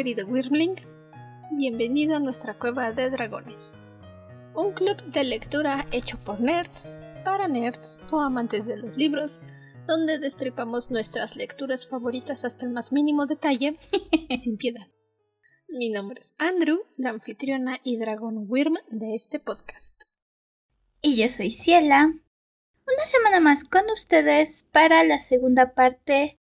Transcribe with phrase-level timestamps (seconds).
[0.00, 0.76] querido Wyrmling.
[1.50, 3.76] Bienvenido a nuestra cueva de dragones.
[4.54, 9.42] Un club de lectura hecho por nerds, para nerds o amantes de los libros,
[9.86, 13.76] donde destripamos nuestras lecturas favoritas hasta el más mínimo detalle,
[14.40, 14.86] sin piedad.
[15.68, 20.00] Mi nombre es Andrew, la anfitriona y dragón Wyrm de este podcast.
[21.02, 22.06] Y yo soy Ciela.
[22.06, 26.38] Una semana más con ustedes para la segunda parte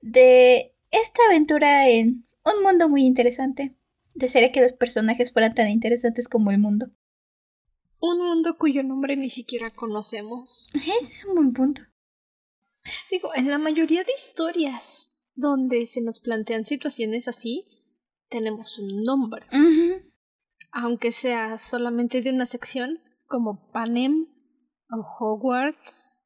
[0.00, 3.76] de esta aventura en un mundo muy interesante.
[4.14, 6.86] Desearía que los personajes fueran tan interesantes como el mundo.
[8.00, 10.68] Un mundo cuyo nombre ni siquiera conocemos.
[10.74, 11.82] Ese es un buen punto.
[13.10, 17.66] Digo, en la mayoría de historias donde se nos plantean situaciones así,
[18.28, 19.46] tenemos un nombre.
[20.70, 24.26] Aunque sea solamente de una sección, como Panem
[24.90, 26.18] o Hogwarts,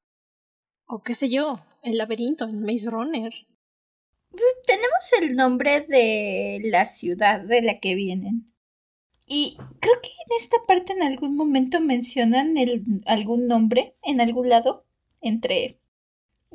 [0.87, 3.33] o qué sé yo, el laberinto en Maze Runner.
[4.31, 8.47] Tenemos el nombre de la ciudad de la que vienen.
[9.27, 14.49] Y creo que en esta parte en algún momento mencionan el, algún nombre en algún
[14.49, 14.87] lado,
[15.21, 15.79] entre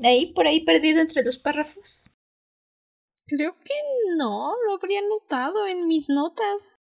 [0.02, 2.10] ahí, por ahí perdido entre los párrafos.
[3.28, 3.74] Creo que
[4.18, 6.80] no, lo habría notado en mis notas.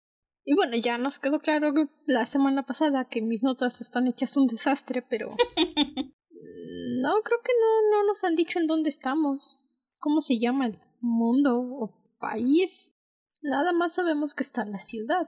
[0.44, 1.74] Y bueno, ya nos quedó claro
[2.06, 5.36] la semana pasada que mis notas están hechas un desastre, pero...
[5.56, 9.65] no, creo que no, no nos han dicho en dónde estamos.
[10.00, 12.94] ¿Cómo se llama el mundo o país?
[13.42, 15.28] Nada más sabemos que está en la ciudad.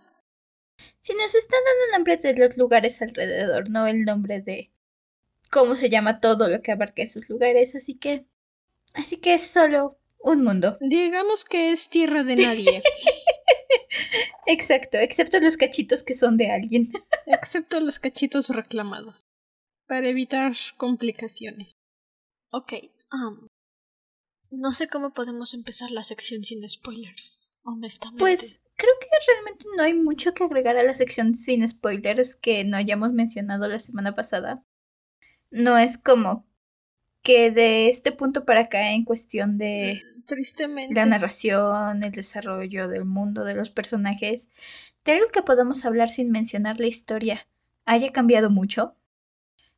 [1.00, 4.72] Si nos están dando nombres de los lugares alrededor, no el nombre de
[5.52, 8.26] cómo se llama todo lo que abarca esos lugares, así que...
[8.94, 10.78] Así que es solo un mundo.
[10.82, 12.84] Digamos que es tierra de nadie.
[14.46, 16.90] Exacto, excepto los cachitos que son de alguien.
[17.26, 19.26] excepto los cachitos reclamados.
[19.88, 21.76] Para evitar complicaciones.
[22.52, 22.74] Ok,
[23.12, 23.47] um,
[24.52, 28.20] no sé cómo podemos empezar la sección sin spoilers, honestamente.
[28.20, 32.64] Pues creo que realmente no hay mucho que agregar a la sección sin spoilers que
[32.64, 34.64] no hayamos mencionado la semana pasada.
[35.52, 36.46] No es como
[37.22, 42.88] que de este punto para acá en cuestión de mm, tristemente la narración, el desarrollo
[42.88, 44.50] del mundo de los personajes,
[45.04, 47.48] de algo que podamos hablar sin mencionar la historia
[47.86, 48.96] haya cambiado mucho.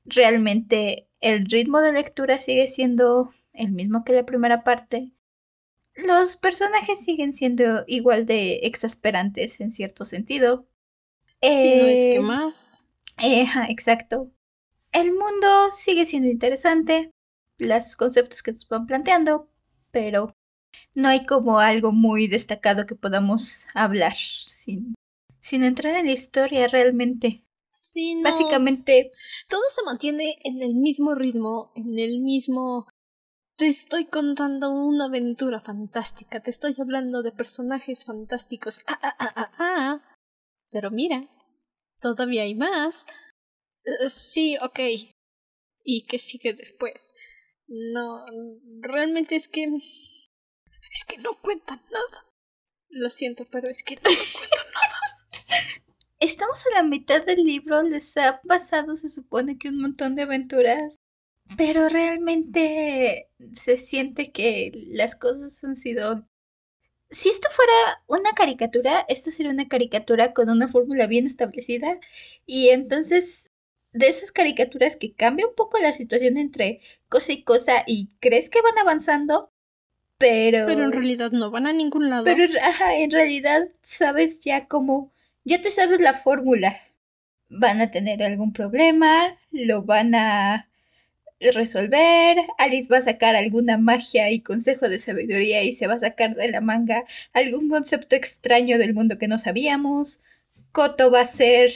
[0.09, 5.11] Realmente el ritmo de lectura sigue siendo el mismo que la primera parte.
[5.95, 10.67] Los personajes siguen siendo igual de exasperantes en cierto sentido.
[11.41, 12.87] Si no es que eh, más.
[13.67, 14.31] exacto.
[14.91, 17.11] El mundo sigue siendo interesante
[17.59, 19.49] los conceptos que nos van planteando,
[19.91, 20.33] pero
[20.95, 24.95] no hay como algo muy destacado que podamos hablar sin,
[25.39, 27.43] sin entrar en la historia realmente.
[28.23, 29.11] Básicamente
[29.47, 32.87] todo se mantiene en el mismo ritmo, en el mismo...
[33.57, 38.79] Te estoy contando una aventura fantástica, te estoy hablando de personajes fantásticos.
[38.87, 40.15] Ah, ah, ah, ah, ah.
[40.71, 41.27] Pero mira,
[42.01, 43.05] todavía hay más.
[43.83, 44.79] Eh, sí, ok.
[45.83, 47.13] ¿Y qué sigue después?
[47.67, 48.25] No,
[48.79, 49.65] realmente es que...
[50.91, 52.25] Es que no cuentan nada.
[52.89, 54.98] Lo siento, pero es que no cuentan nada.
[56.19, 60.23] Estamos a la mitad del libro, les ha pasado, se supone que un montón de
[60.23, 60.97] aventuras,
[61.57, 66.27] pero realmente se siente que las cosas han sido...
[67.09, 67.73] Si esto fuera
[68.07, 71.99] una caricatura, esta sería una caricatura con una fórmula bien establecida
[72.45, 73.51] y entonces
[73.93, 78.49] de esas caricaturas que cambia un poco la situación entre cosa y cosa y crees
[78.49, 79.51] que van avanzando,
[80.17, 80.67] pero...
[80.67, 82.25] Pero en realidad no van a ningún lado.
[82.25, 85.13] Pero ajá, en realidad sabes ya cómo...
[85.49, 86.79] Ya te sabes la fórmula.
[87.49, 90.69] Van a tener algún problema, lo van a
[91.39, 95.99] resolver, Alice va a sacar alguna magia y consejo de sabiduría y se va a
[95.99, 100.21] sacar de la manga algún concepto extraño del mundo que no sabíamos.
[100.71, 101.71] Coto va a ser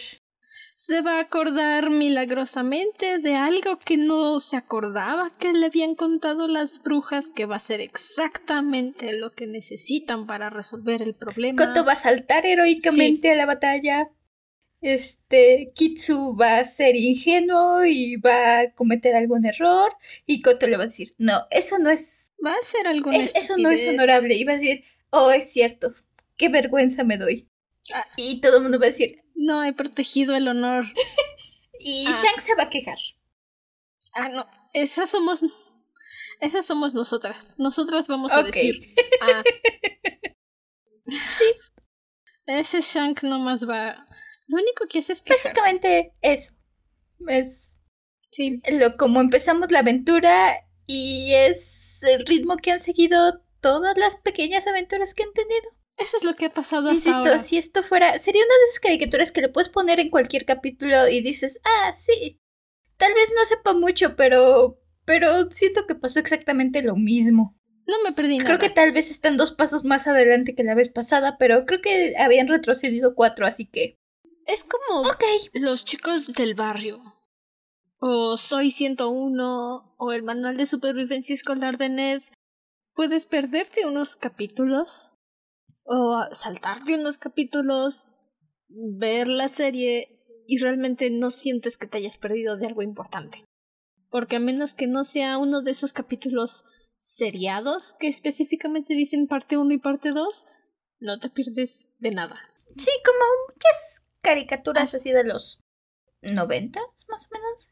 [0.76, 6.48] se va a acordar milagrosamente de algo que no se acordaba que le habían contado
[6.48, 11.66] las brujas, que va a ser exactamente lo que necesitan para resolver el problema.
[11.66, 14.10] Koto va a saltar heroicamente a la batalla.
[14.82, 19.96] Este, Kitsu va a ser ingenuo y va a cometer algún error.
[20.26, 22.34] Y Koto le va a decir, no, eso no es...
[22.46, 24.36] Va a ser algo Eso no es honorable.
[24.36, 25.94] Y va a decir, oh, es cierto,
[26.36, 27.48] qué vergüenza me doy.
[27.94, 28.06] Ah.
[28.18, 30.86] Y todo el mundo va a decir, no he protegido el honor.
[31.80, 32.12] y ah.
[32.12, 32.98] Shank se va a quejar.
[34.14, 34.48] Ah, no.
[34.74, 35.44] Esas somos.
[36.40, 37.56] Esas somos nosotras.
[37.58, 38.94] Nosotras vamos a decir.
[39.22, 39.42] Ah.
[41.24, 41.46] sí.
[42.46, 44.06] Ese Shank nomás va.
[44.48, 45.50] Lo único que hace es quejarse.
[45.50, 46.54] Básicamente eso.
[47.28, 47.82] Es.
[48.32, 48.62] Sí.
[48.70, 50.54] Lo, como empezamos la aventura
[50.88, 55.70] y es el ritmo que han seguido todas las pequeñas aventuras que han tenido.
[55.98, 57.40] Eso es lo que ha pasado hasta Insisto, ahora.
[57.40, 58.18] si esto fuera.
[58.20, 61.94] Sería una de esas caricaturas que le puedes poner en cualquier capítulo y dices, ah,
[61.94, 62.40] sí.
[62.98, 64.80] Tal vez no sepa mucho, pero.
[65.06, 67.58] Pero siento que pasó exactamente lo mismo.
[67.86, 68.60] No me perdí Creo nada.
[68.60, 72.14] que tal vez están dos pasos más adelante que la vez pasada, pero creo que
[72.18, 73.98] habían retrocedido cuatro, así que.
[74.46, 75.24] Es como Ok.
[75.54, 77.02] los chicos del barrio.
[78.00, 79.96] O Soy 101.
[79.98, 82.22] O el manual de supervivencia escolar de Ned.
[82.96, 85.13] Puedes perderte unos capítulos.
[85.84, 88.08] O saltarte unos capítulos.
[88.68, 90.20] Ver la serie.
[90.46, 93.46] Y realmente no sientes que te hayas perdido de algo importante.
[94.10, 96.66] Porque a menos que no sea uno de esos capítulos
[96.98, 100.46] seriados que específicamente dicen parte 1 y parte 2,
[101.00, 102.40] no te pierdes de nada.
[102.78, 105.63] Sí, como muchas caricaturas así de los
[106.32, 107.70] noventas, más o menos.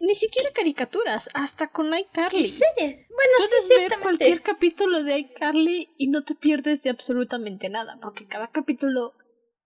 [0.00, 2.44] Ni siquiera caricaturas, hasta con Y iCarly.
[2.44, 3.08] series.
[3.08, 7.98] Bueno, Puedes sí, ver cualquier capítulo de iCarly y no te pierdes de absolutamente nada,
[8.00, 9.14] porque cada capítulo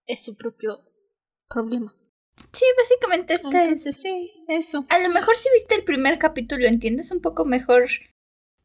[0.06, 0.84] es su propio
[1.48, 1.94] problema.
[2.52, 4.00] Sí, básicamente esta Entonces, es.
[4.02, 4.84] sí, eso.
[4.88, 7.88] A lo mejor si viste el primer capítulo entiendes un poco mejor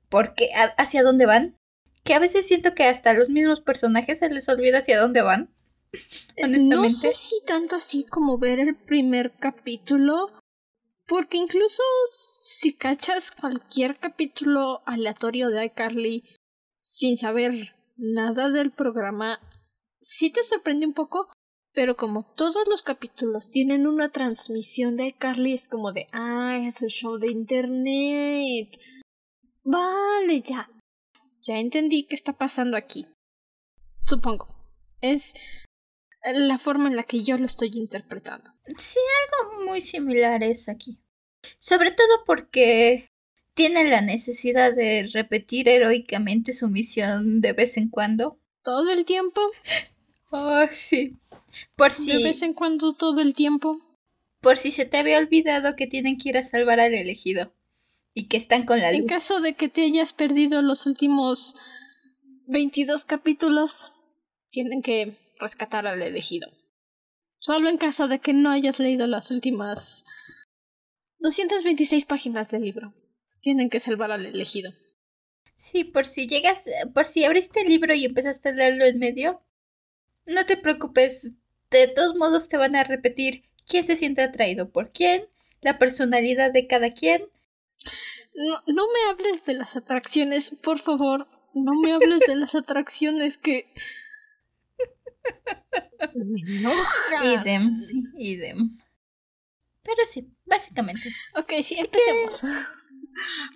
[0.10, 1.56] por qué, hacia dónde van.
[2.04, 5.22] Que a veces siento que hasta a los mismos personajes se les olvida hacia dónde
[5.22, 5.54] van.
[6.48, 10.32] No sé si tanto así como ver el primer capítulo,
[11.08, 11.82] porque incluso
[12.12, 16.24] si cachas cualquier capítulo aleatorio de iCarly
[16.84, 19.40] sin saber nada del programa,
[20.02, 21.32] sí te sorprende un poco,
[21.74, 26.82] pero como todos los capítulos tienen una transmisión de iCarly, es como de, ah, es
[26.82, 28.80] un show de internet.
[29.64, 30.70] Vale, ya.
[31.42, 33.08] Ya entendí qué está pasando aquí.
[34.04, 34.48] Supongo.
[35.02, 35.34] Es
[36.24, 38.52] la forma en la que yo lo estoy interpretando.
[38.78, 39.00] Sí,
[39.42, 41.00] algo muy similar es aquí.
[41.58, 43.10] Sobre todo porque
[43.54, 48.40] tiene la necesidad de repetir heroicamente su misión de vez en cuando.
[48.64, 49.42] Todo el tiempo,
[50.32, 51.18] Oh, sí.
[51.76, 53.80] Por de si, vez en cuando, todo el tiempo.
[54.42, 57.52] por si se te había olvidado que tienen que ir a salvar al elegido.
[58.14, 59.02] Y que están con la luz.
[59.02, 61.56] En caso de que te hayas perdido los últimos
[62.48, 63.94] 22 capítulos,
[64.52, 66.52] tienen que rescatar al elegido.
[67.40, 70.04] Solo en caso de que no hayas leído las últimas
[71.20, 72.94] 226 páginas del libro,
[73.42, 74.74] tienen que salvar al elegido.
[75.56, 79.42] Sí, por si llegas, por si abriste el libro y empezaste a leerlo en medio,
[80.26, 81.34] no te preocupes,
[81.72, 85.24] de todos modos te van a repetir quién se siente atraído por quién,
[85.62, 87.24] la personalidad de cada quien.
[88.36, 91.28] No, no me hables de las atracciones, por favor.
[91.54, 93.74] No me hables de las atracciones que...
[96.16, 97.24] Me enoja.
[97.26, 97.64] Idem,
[98.16, 98.70] idem.
[99.84, 101.10] Pero sí, básicamente.
[101.36, 102.44] Ok, sí, empecemos.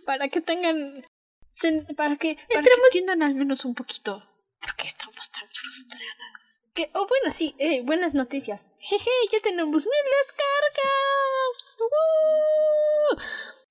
[0.06, 1.06] para que tengan...
[1.51, 4.24] sen- Para que, para que Entremos- entiendan al menos un poquito
[4.62, 6.60] por qué estamos tan frustradas.
[6.74, 8.71] Que, oh, bueno, sí, eh, buenas noticias.
[8.80, 11.77] Jeje, ya tenemos mil descargas.
[11.80, 13.21] ¡Woo!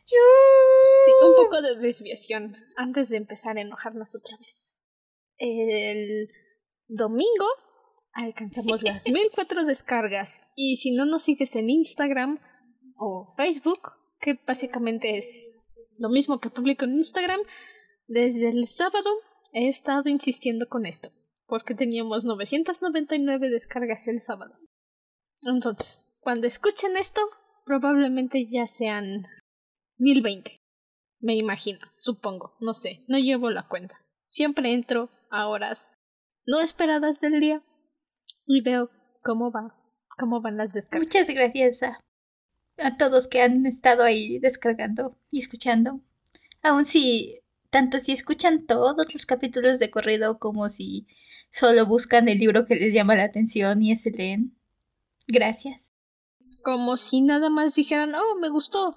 [0.04, 4.78] Sí, un poco de desviación antes de empezar a enojarnos otra vez.
[5.38, 6.28] El
[6.86, 7.46] domingo
[8.12, 12.38] alcanzamos las 1004 descargas y si no nos sigues en Instagram
[12.96, 15.52] o Facebook, que básicamente es
[15.98, 17.40] lo mismo que publico en Instagram,
[18.06, 19.10] desde el sábado
[19.52, 21.10] he estado insistiendo con esto,
[21.46, 24.54] porque teníamos 999 descargas el sábado.
[25.44, 27.20] Entonces, cuando escuchen esto,
[27.64, 29.26] probablemente ya sean
[29.98, 30.60] 1020.
[31.20, 33.96] Me imagino, supongo, no sé, no llevo la cuenta.
[34.28, 35.90] Siempre entro a horas
[36.44, 37.62] no esperadas del día
[38.46, 38.90] y veo
[39.22, 39.74] cómo va,
[40.18, 41.06] cómo van las descargas.
[41.06, 42.00] Muchas gracias a,
[42.78, 46.00] a todos que han estado ahí descargando y escuchando.
[46.62, 51.06] Aun si, tanto si escuchan todos los capítulos de corrido como si
[51.50, 54.56] solo buscan el libro que les llama la atención y ese leen.
[55.28, 55.92] Gracias.
[56.62, 58.96] Como si nada más dijeran, oh, me gustó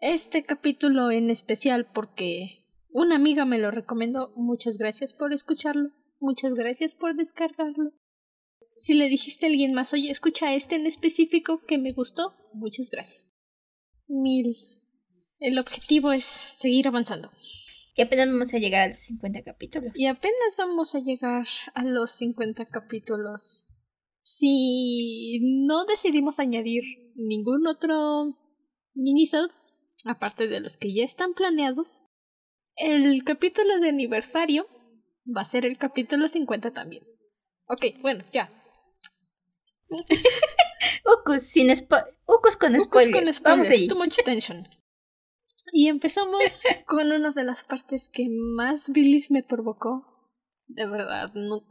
[0.00, 4.32] este capítulo en especial porque una amiga me lo recomendó.
[4.36, 5.90] Muchas gracias por escucharlo.
[6.20, 7.92] Muchas gracias por descargarlo.
[8.80, 12.90] Si le dijiste a alguien más, oye, escucha este en específico que me gustó, muchas
[12.90, 13.34] gracias.
[14.06, 14.56] Mil.
[15.38, 17.30] El objetivo es seguir avanzando.
[17.94, 19.92] Y apenas vamos a llegar a los 50 capítulos.
[19.96, 23.66] Y apenas vamos a llegar a los 50 capítulos.
[24.22, 26.84] Si no decidimos añadir
[27.16, 28.36] ningún otro
[28.94, 29.52] minisode,
[30.04, 31.88] aparte de los que ya están planeados,
[32.76, 34.66] el capítulo de aniversario
[35.26, 37.02] va a ser el capítulo 50 también.
[37.66, 38.50] Ok, bueno, ya.
[39.90, 43.40] Ucus, sin spo- Ucus con Ucus spoilers.
[43.40, 44.68] con Vamos too much tension.
[45.72, 46.40] Y empezamos
[46.86, 50.30] con una de las partes que más bilis me provocó.
[50.66, 51.66] De verdad, no,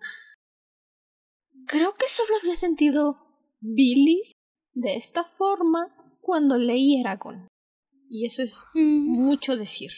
[1.67, 3.17] Creo que solo había sentido
[3.59, 4.31] bilis
[4.73, 5.89] de esta forma
[6.21, 7.47] cuando leí Eragon.
[8.09, 9.91] Y eso es Mm, mucho decir.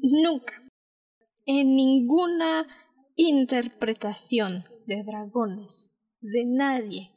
[0.00, 0.54] Nunca,
[1.44, 2.66] en ninguna
[3.16, 7.15] interpretación de dragones de nadie,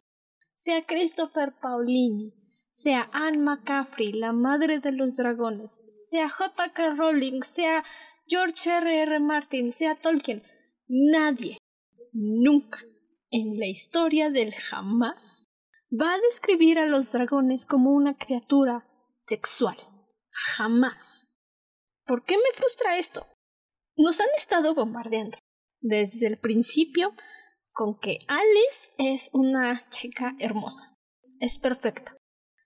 [0.60, 2.34] sea Christopher Paolini,
[2.74, 6.96] sea Anne McCaffrey, la madre de los dragones, sea J.K.
[6.96, 7.82] Rowling, sea
[8.28, 9.02] George R.
[9.04, 9.20] R.
[9.22, 10.44] Martin, sea Tolkien,
[10.90, 11.60] nadie,
[12.12, 12.84] nunca,
[13.32, 15.48] en la historia del jamás,
[15.90, 18.86] va a describir a los dragones como una criatura
[19.24, 19.78] sexual.
[20.58, 21.30] Jamás.
[22.06, 23.26] ¿Por qué me frustra esto?
[23.96, 25.38] Nos han estado bombardeando
[25.80, 27.14] desde el principio
[27.72, 30.96] con que Alice es una chica hermosa.
[31.40, 32.18] Es perfecta.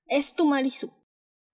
[0.08, 0.92] Es tu Marisu.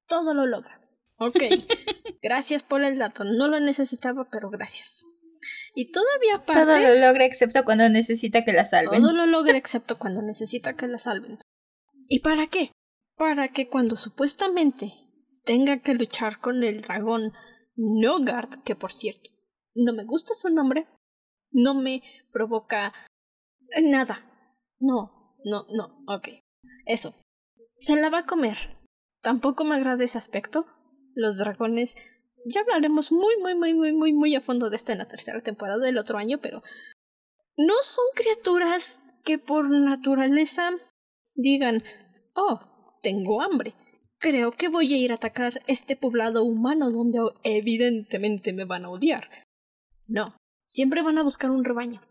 [0.08, 0.82] Todo lo logra.
[1.18, 1.38] Ok.
[2.22, 3.24] gracias por el dato.
[3.24, 5.06] No lo necesitaba, pero gracias.
[5.76, 6.62] Y todavía aparte...
[6.62, 9.02] Todo lo logra excepto cuando necesita que la salven.
[9.02, 11.40] Todo lo logra excepto cuando necesita que la salven.
[12.08, 12.72] ¿Y para qué?
[13.16, 14.94] Para que cuando supuestamente
[15.44, 17.34] tenga que luchar con el dragón
[17.76, 19.30] Nogard, que por cierto,
[19.76, 20.88] no me gusta su nombre,
[21.52, 22.94] no me provoca
[23.84, 24.22] nada.
[24.80, 26.30] No, no, no, ok.
[26.86, 27.14] Eso.
[27.80, 28.58] Se la va a comer.
[29.22, 30.66] Tampoco me agrada ese aspecto.
[31.16, 31.96] Los dragones.
[32.46, 35.42] Ya hablaremos muy, muy, muy, muy, muy, muy a fondo de esto en la tercera
[35.42, 36.64] temporada del otro año, pero
[37.58, 40.72] no son criaturas que por naturaleza
[41.36, 41.84] digan,
[42.34, 42.62] oh,
[43.02, 43.74] tengo hambre.
[44.20, 48.90] Creo que voy a ir a atacar este poblado humano donde evidentemente me van a
[48.90, 49.30] odiar.
[50.08, 50.36] No,
[50.66, 52.02] siempre van a buscar un rebaño.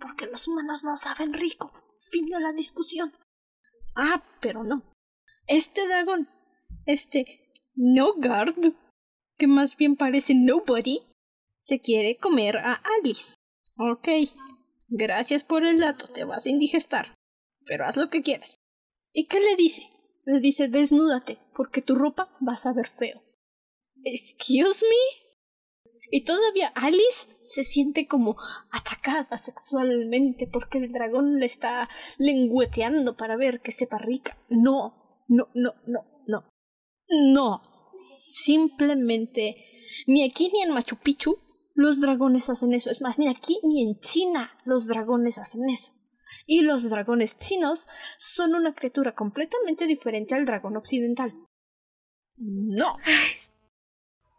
[0.00, 1.72] Porque los humanos no saben rico.
[2.10, 3.12] Fin de la discusión.
[3.94, 4.82] Ah, pero no.
[5.46, 6.28] Este dragón,
[6.86, 8.54] este Nogard,
[9.38, 11.02] que más bien parece Nobody,
[11.60, 13.34] se quiere comer a Alice.
[13.76, 14.08] Ok.
[14.88, 17.14] Gracias por el dato, te vas a indigestar.
[17.66, 18.56] Pero haz lo que quieras.
[19.12, 19.86] ¿Y qué le dice?
[20.24, 23.22] Le dice desnúdate, porque tu ropa vas a ver feo.
[24.04, 25.23] Excuse me?
[26.16, 28.36] Y todavía Alice se siente como
[28.70, 34.38] atacada sexualmente porque el dragón le está lengüeteando para ver que sepa rica.
[34.48, 36.44] No, no, no, no, no.
[37.08, 37.62] No.
[38.28, 39.56] Simplemente
[40.06, 41.36] ni aquí ni en Machu Picchu
[41.74, 42.92] los dragones hacen eso.
[42.92, 45.94] Es más, ni aquí ni en China los dragones hacen eso.
[46.46, 51.34] Y los dragones chinos son una criatura completamente diferente al dragón occidental.
[52.36, 52.98] No.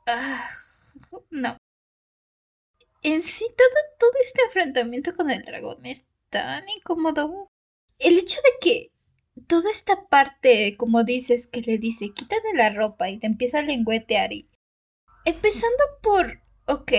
[0.07, 0.47] Ah,
[1.31, 1.57] no.
[3.05, 3.67] En sí, todo,
[3.99, 7.51] todo este enfrentamiento con el dragón es tan incómodo.
[7.99, 8.91] El hecho de que
[9.47, 13.61] toda esta parte, como dices, que le dice, quítate la ropa y te empieza a
[13.61, 14.49] lengüetear y...
[15.23, 16.93] Empezando por, ok,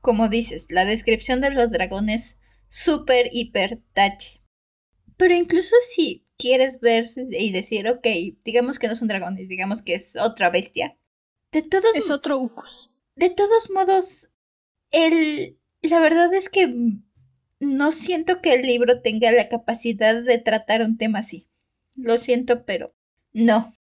[0.00, 4.40] como dices, la descripción de los dragones, súper, hiper, tache.
[5.16, 8.06] Pero incluso si quieres ver y decir, ok,
[8.44, 10.96] digamos que no son dragones, digamos que es otra bestia.
[11.50, 12.92] De todos Es otro Ucus.
[13.16, 14.31] de todos modos,
[14.92, 16.72] el, la verdad es que
[17.60, 21.48] no siento que el libro tenga la capacidad de tratar un tema así.
[21.94, 22.94] Lo siento, pero
[23.32, 23.74] no.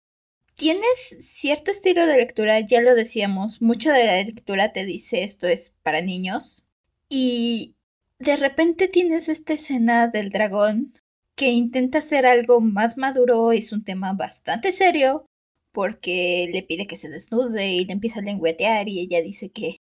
[0.56, 5.48] Tienes cierto estilo de lectura, ya lo decíamos, mucho de la lectura te dice esto
[5.48, 6.70] es para niños.
[7.10, 7.76] Y
[8.20, 10.94] de repente tienes esta escena del dragón
[11.36, 15.26] que intenta hacer algo más maduro, es un tema bastante serio,
[15.72, 19.78] porque le pide que se desnude y le empieza a lengüetear y ella dice que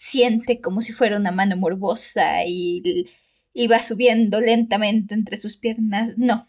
[0.00, 3.06] siente como si fuera una mano morbosa y,
[3.52, 6.14] y va subiendo lentamente entre sus piernas.
[6.16, 6.48] No,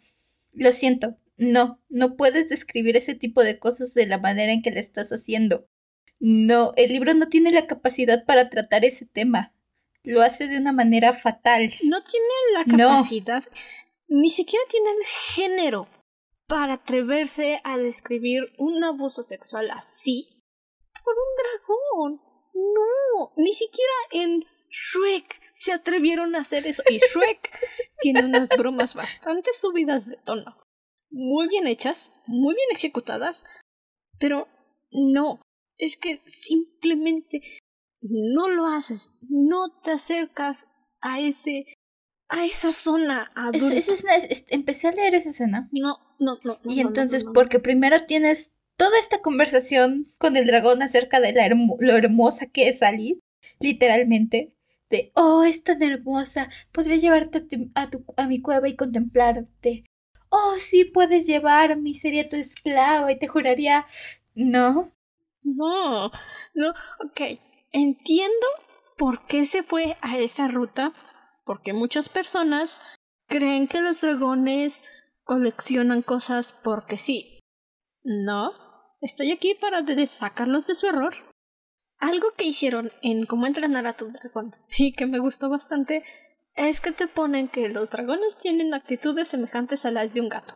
[0.53, 4.71] lo siento, no, no puedes describir ese tipo de cosas de la manera en que
[4.71, 5.67] le estás haciendo.
[6.21, 9.53] No, el libro no tiene la capacidad para tratar ese tema.
[10.03, 11.73] Lo hace de una manera fatal.
[11.83, 12.87] No tiene la No.
[12.89, 13.43] capacidad,
[14.07, 15.05] ni siquiera tiene el
[15.35, 15.89] género
[16.47, 20.29] para atreverse a describir un abuso sexual así
[21.03, 22.30] por un dragón.
[22.53, 26.83] No, ni siquiera en Shrek se atrevieron a hacer eso.
[26.89, 27.51] Y Shrek
[28.01, 30.57] tiene unas bromas bastante subidas de tono.
[31.09, 33.43] Muy bien hechas, muy bien ejecutadas,
[34.17, 34.47] pero
[34.91, 35.41] no,
[35.77, 37.41] es que simplemente
[38.01, 40.67] no lo haces, no te acercas
[41.01, 41.65] a ese
[42.33, 45.67] a esa zona Es- esa escena- es- es- empecé a leer esa escena.
[45.73, 46.59] No, no, no.
[46.63, 47.33] Y no, entonces, no, no.
[47.33, 52.67] porque primero tienes toda esta conversación con el dragón acerca de la lo hermosa que
[52.67, 53.21] es Ali,
[53.59, 54.55] literalmente,
[54.89, 57.45] de, oh, es tan hermosa, podría llevarte
[57.75, 59.85] a, mi cueva y contemplarte.
[60.29, 63.85] Oh, sí, puedes llevarme sería tu esclava y te juraría...
[64.33, 64.91] No,
[65.43, 66.09] No,
[66.55, 66.69] no,
[67.05, 67.39] ok.
[67.71, 68.47] Entiendo
[68.97, 70.91] por qué se fue a esa ruta,
[71.45, 72.81] porque muchas personas
[73.27, 74.83] creen que los dragones
[75.23, 77.37] coleccionan cosas porque sí.
[78.03, 78.70] No,
[79.01, 81.13] estoy aquí para sacarlos de su error.
[81.97, 86.03] Algo que hicieron en Cómo entrenar a tu dragón y que me gustó bastante
[86.55, 90.55] es que te ponen que los dragones tienen actitudes semejantes a las de un gato.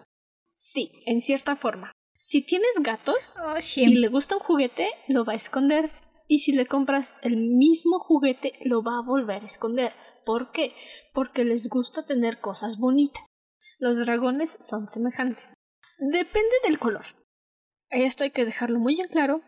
[0.54, 1.92] Sí, en cierta forma.
[2.20, 5.92] Si tienes gatos Oh, y le gusta un juguete, lo va a esconder.
[6.28, 9.94] Y si le compras el mismo juguete, lo va a volver a esconder.
[10.26, 10.74] ¿Por qué?
[11.14, 13.24] Porque les gusta tener cosas bonitas.
[13.80, 15.54] Los dragones son semejantes.
[16.00, 17.06] Depende del color.
[17.90, 19.42] Esto hay que dejarlo muy en claro.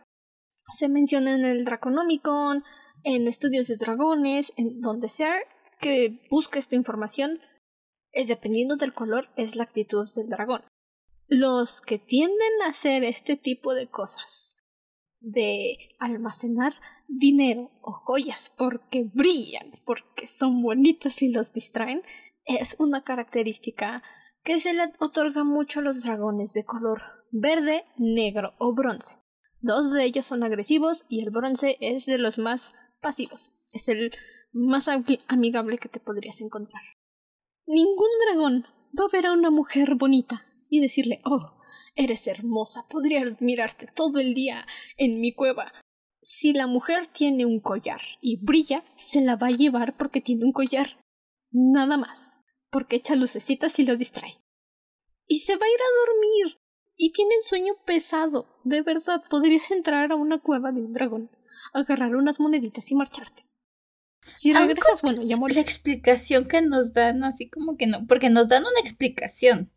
[0.74, 2.64] Se menciona en el Draconomicon,
[3.04, 5.36] en estudios de dragones, en donde sea
[5.80, 7.40] que busque esta información,
[8.12, 10.64] eh, dependiendo del color, es la actitud del dragón.
[11.28, 14.56] Los que tienden a hacer este tipo de cosas,
[15.20, 16.74] de almacenar
[17.08, 22.02] dinero o joyas porque brillan, porque son bonitas y los distraen,
[22.46, 24.04] es una característica
[24.44, 29.16] que se le otorga mucho a los dragones de color verde, negro o bronce.
[29.62, 33.54] Dos de ellos son agresivos y el bronce es de los más pasivos.
[33.74, 34.12] Es el
[34.52, 36.82] más ami- amigable que te podrías encontrar.
[37.66, 38.66] Ningún dragón
[38.98, 41.58] va a ver a una mujer bonita y decirle, oh,
[41.96, 44.66] eres hermosa, podría admirarte todo el día
[44.98, 45.74] en mi cueva.
[46.22, 50.46] Si la mujer tiene un collar y brilla, se la va a llevar porque tiene
[50.46, 51.00] un collar.
[51.52, 52.42] Nada más.
[52.70, 54.42] Porque echa lucecitas y lo distrae.
[55.26, 56.58] Y se va a ir a dormir.
[56.98, 58.48] Y tienen sueño pesado.
[58.66, 61.30] De verdad, podrías entrar a una cueva de un dragón,
[61.74, 63.46] agarrar unas moneditas y marcharte.
[64.36, 65.60] Si regresas, bueno, ya La morí.
[65.60, 69.72] explicación que nos dan, así como que no, porque nos dan una explicación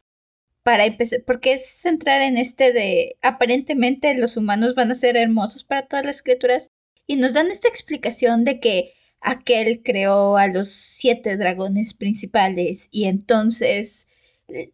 [0.63, 5.65] para empezar, porque es centrar en este de aparentemente los humanos van a ser hermosos
[5.65, 6.71] para todas las criaturas
[7.07, 13.05] y nos dan esta explicación de que aquel creó a los siete dragones principales y
[13.07, 14.09] entonces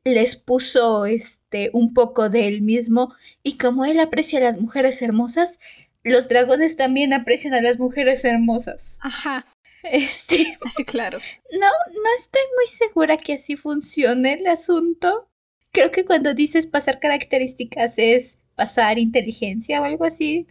[0.04, 5.02] les puso este un poco de él mismo y como él aprecia a las mujeres
[5.02, 5.58] hermosas,
[6.02, 8.98] los dragones también aprecian a las mujeres hermosas.
[9.02, 9.46] Ajá,
[9.82, 11.18] Este, así claro.
[11.52, 15.28] no, no estoy muy segura que así funcione el asunto.
[15.72, 20.46] Creo que cuando dices pasar características es pasar inteligencia o algo así,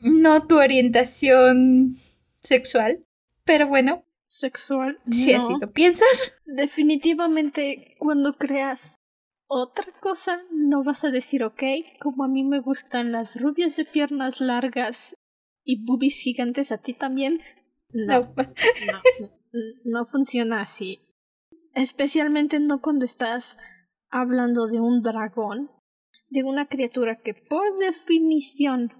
[0.00, 1.96] no tu orientación
[2.40, 3.04] sexual.
[3.44, 4.04] Pero bueno,
[4.38, 4.98] Sexual.
[5.04, 5.36] no.
[5.36, 6.40] así lo piensas.
[6.46, 8.94] Definitivamente, cuando creas
[9.48, 11.62] otra cosa, no vas a decir, ok,
[12.00, 15.16] como a mí me gustan las rubias de piernas largas
[15.64, 17.40] y boobies gigantes, a ti también.
[17.90, 18.32] No, No.
[18.36, 21.00] no, no funciona así.
[21.74, 23.58] Especialmente no cuando estás
[24.10, 25.70] hablando de un dragón,
[26.28, 28.92] de una criatura que por definición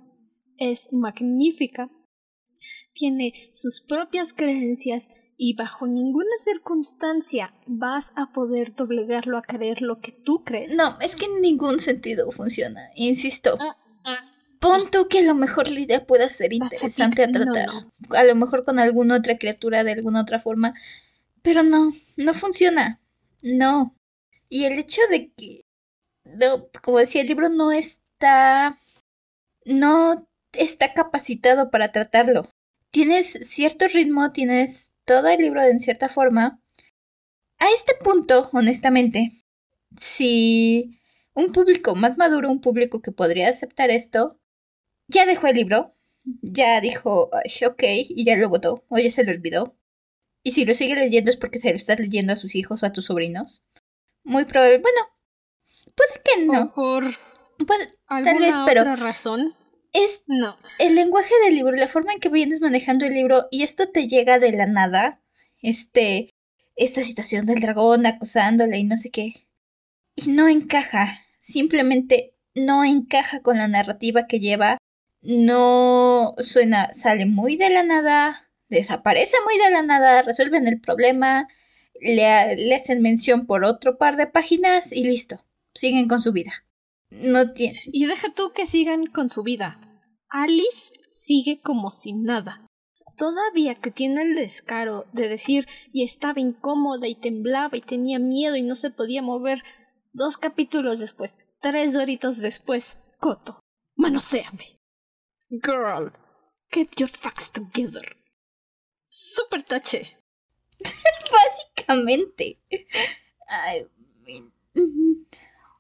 [0.57, 1.91] es magnífica,
[2.93, 5.09] tiene sus propias creencias
[5.41, 10.75] y bajo ninguna circunstancia vas a poder doblegarlo a creer lo que tú crees.
[10.75, 12.91] No, es que en ningún sentido funciona.
[12.97, 13.57] Insisto,
[14.05, 14.21] Ah,
[14.59, 17.69] pon tú que a lo mejor la idea pueda ser a interesante a no, tratar.
[17.73, 18.17] no.
[18.19, 20.75] A lo mejor con alguna otra criatura de alguna otra forma.
[21.43, 23.01] Pero no, no funciona.
[23.43, 23.95] No.
[24.49, 25.65] Y el hecho de que,
[26.25, 28.81] no, como decía, el libro no está,
[29.65, 32.49] no está capacitado para tratarlo.
[32.91, 36.61] Tienes cierto ritmo, tienes todo el libro en cierta forma.
[37.59, 39.43] A este punto, honestamente,
[39.97, 41.01] si
[41.35, 44.39] un público más maduro, un público que podría aceptar esto,
[45.09, 45.95] ya dejó el libro,
[46.43, 49.75] ya dijo, "Ay, ok, y ya lo votó, o ya se lo olvidó.
[50.43, 52.87] Y si lo sigue leyendo es porque se lo estás leyendo a sus hijos o
[52.87, 53.65] a tus sobrinos.
[54.25, 55.01] Muy probable, bueno,
[55.97, 57.03] puede que no, por
[57.67, 59.57] puede, alguna vez, pero- otra razón.
[59.93, 60.57] Es No.
[60.79, 64.07] el lenguaje del libro, la forma en que vienes manejando el libro, y esto te
[64.07, 65.21] llega de la nada,
[65.61, 66.31] este,
[66.77, 69.35] esta situación del dragón acosándola y no sé qué,
[70.15, 74.79] y no encaja, simplemente no encaja con la narrativa que lleva,
[75.23, 81.49] no suena, sale muy de la nada, desaparece muy de la nada, resuelven el problema,
[82.01, 86.65] le, le hacen mención por otro par de páginas y listo, siguen con su vida.
[87.11, 87.81] No tiene...
[87.87, 89.81] Y deja tú que sigan con su vida.
[90.29, 92.67] Alice sigue como si nada.
[93.17, 98.57] Todavía que tiene el descaro de decir y estaba incómoda y temblaba y tenía miedo
[98.57, 99.65] y no se podía mover.
[100.13, 103.61] Dos capítulos después, tres doritos después, Coto,
[103.97, 104.79] manoséame.
[105.51, 106.13] Girl,
[106.71, 108.17] get your facts together.
[109.09, 110.19] Super tache.
[111.33, 112.61] Básicamente.
[113.49, 113.87] I
[114.25, 114.53] mean,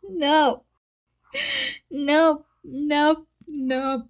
[0.02, 0.67] no.
[1.90, 4.08] No, no, no.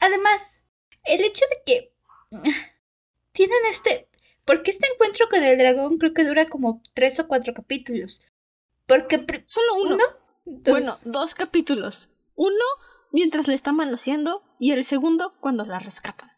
[0.00, 0.64] Además,
[1.04, 1.92] el hecho de que
[3.32, 4.08] tienen este...
[4.44, 8.22] Porque este encuentro con el dragón creo que dura como tres o cuatro capítulos.
[8.86, 9.24] Porque...
[9.44, 10.04] Solo uno.
[10.44, 12.08] Bueno, dos capítulos.
[12.34, 12.64] Uno
[13.12, 16.30] mientras le está manoseando y el segundo cuando la rescatan.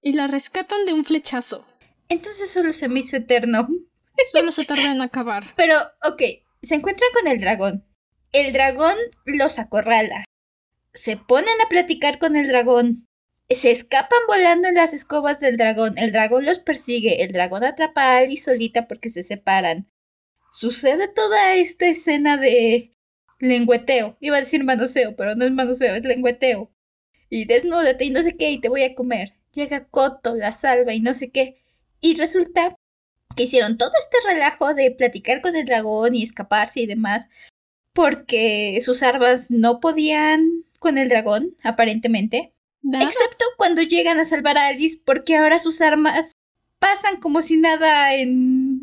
[0.00, 1.66] Y la rescatan de un flechazo.
[2.08, 3.68] Entonces solo se me hizo eterno.
[4.32, 5.54] Solo se tarda en acabar.
[5.56, 6.22] Pero, ok,
[6.62, 7.87] se encuentran con el dragón.
[8.32, 10.24] El dragón los acorrala.
[10.92, 13.06] Se ponen a platicar con el dragón.
[13.48, 15.96] Se escapan volando en las escobas del dragón.
[15.96, 17.22] El dragón los persigue.
[17.22, 19.90] El dragón atrapa a Alice solita porque se separan.
[20.50, 22.92] Sucede toda esta escena de
[23.38, 24.18] lengüeteo.
[24.20, 26.70] Iba a decir manoseo, pero no es manoseo, es lengüeteo.
[27.30, 29.34] Y desnúdate y no sé qué, y te voy a comer.
[29.52, 31.62] Llega Coto, la salva y no sé qué.
[32.00, 32.76] Y resulta
[33.36, 37.28] que hicieron todo este relajo de platicar con el dragón y escaparse y demás,
[37.92, 42.54] porque sus armas no podían con el dragón, aparentemente.
[42.82, 46.32] Excepto cuando llegan a salvar a Alice, porque ahora sus armas
[46.78, 48.80] pasan como si nada en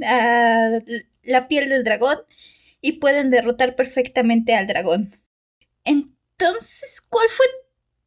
[1.23, 2.17] la piel del dragón
[2.81, 5.11] y pueden derrotar perfectamente al dragón.
[5.83, 7.45] Entonces, ¿cuál fue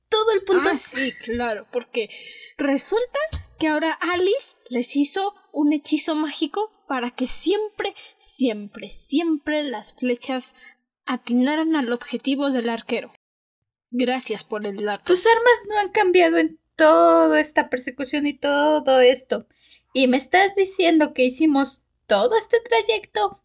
[0.09, 0.71] todo el punto?
[0.73, 2.11] Ah, sí, claro, porque
[2.57, 3.19] resulta
[3.59, 10.55] que ahora Alice les hizo un hechizo mágico para que siempre, siempre, siempre las flechas
[11.09, 13.13] atinaran al objetivo del arquero.
[13.91, 15.05] Gracias por el dato.
[15.07, 19.47] Tus armas no han cambiado en toda esta persecución y todo esto.
[19.95, 23.43] Y me estás diciendo que hicimos todo este trayecto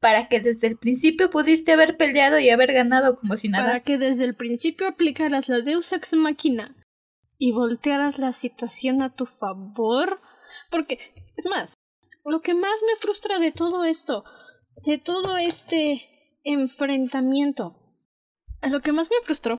[0.00, 3.66] para que desde el principio pudiste haber peleado y haber ganado como si nada.
[3.66, 6.74] Para que desde el principio aplicaras la Deus Ex Machina
[7.36, 10.22] y voltearas la situación a tu favor.
[10.70, 10.98] Porque,
[11.36, 11.74] es más,
[12.24, 14.24] lo que más me frustra de todo esto,
[14.86, 16.13] de todo este
[16.44, 17.74] enfrentamiento,
[18.62, 19.56] lo que más me frustró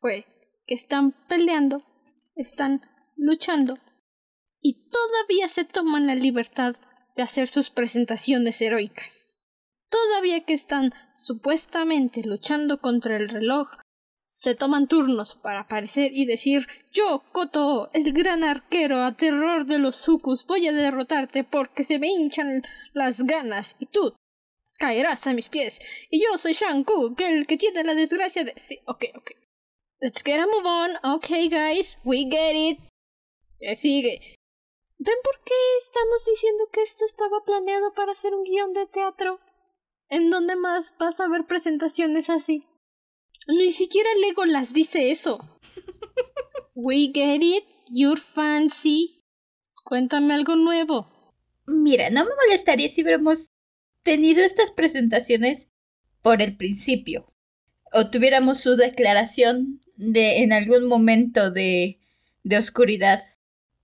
[0.00, 0.26] fue
[0.66, 1.84] que están peleando,
[2.34, 2.82] están
[3.16, 3.78] luchando
[4.60, 6.76] y todavía se toman la libertad
[7.14, 9.40] de hacer sus presentaciones heroicas.
[9.90, 13.68] Todavía que están supuestamente luchando contra el reloj,
[14.24, 19.78] se toman turnos para aparecer y decir Yo, Koto, el gran arquero a terror de
[19.78, 22.62] los sukus, voy a derrotarte porque se me hinchan
[22.94, 24.14] las ganas y tú
[24.78, 25.80] caerás a mis pies.
[26.10, 28.54] Y yo soy Shanku, el que tiene la desgracia de...
[28.56, 29.30] Sí, ok, ok.
[30.00, 31.16] Let's get a move on.
[31.16, 32.78] Okay, guys, we get it.
[33.60, 34.36] Ya sigue.
[34.98, 39.38] ¿Ven por qué estamos diciendo que esto estaba planeado para ser un guion de teatro?
[40.08, 42.66] ¿En dónde más vas a ver presentaciones así?
[43.46, 44.08] Ni siquiera
[44.46, 45.38] las dice eso.
[46.74, 49.22] We get it, you're fancy.
[49.84, 51.06] Cuéntame algo nuevo.
[51.66, 53.48] Mira, no me molestaría si hubiéramos
[54.04, 55.70] tenido estas presentaciones
[56.22, 57.34] por el principio.
[57.92, 61.98] O tuviéramos su declaración de en algún momento de,
[62.44, 63.22] de oscuridad.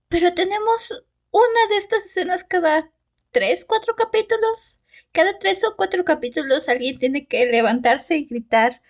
[0.07, 2.89] Pero tenemos una de estas escenas cada
[3.31, 4.79] tres, cuatro capítulos.
[5.11, 8.81] Cada tres o cuatro capítulos alguien tiene que levantarse y gritar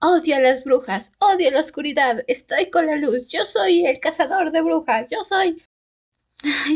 [0.00, 4.52] Odio a las brujas, odio la oscuridad, estoy con la luz, yo soy el cazador
[4.52, 5.60] de brujas, yo soy...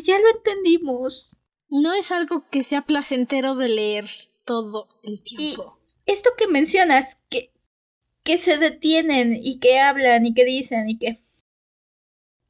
[0.02, 1.36] ya lo entendimos.
[1.72, 4.10] No es algo que sea placentero de leer
[4.44, 5.78] todo el tiempo.
[6.06, 7.52] esto que mencionas, que
[8.24, 11.20] que se detienen y que hablan y que dicen y que...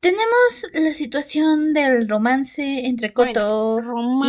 [0.00, 3.80] Tenemos la situación del romance entre Koto